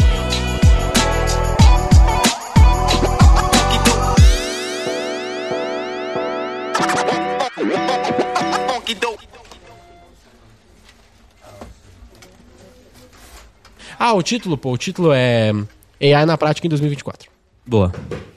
[14.04, 14.72] Ah, o título, pô.
[14.72, 15.52] O título é
[16.00, 17.30] AI na prática em 2024.
[17.64, 17.92] Boa.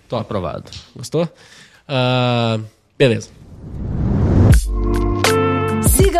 [0.07, 0.21] Top.
[0.21, 0.69] Aprovado.
[0.95, 1.27] Gostou?
[1.87, 2.59] Ah,
[2.97, 3.29] beleza.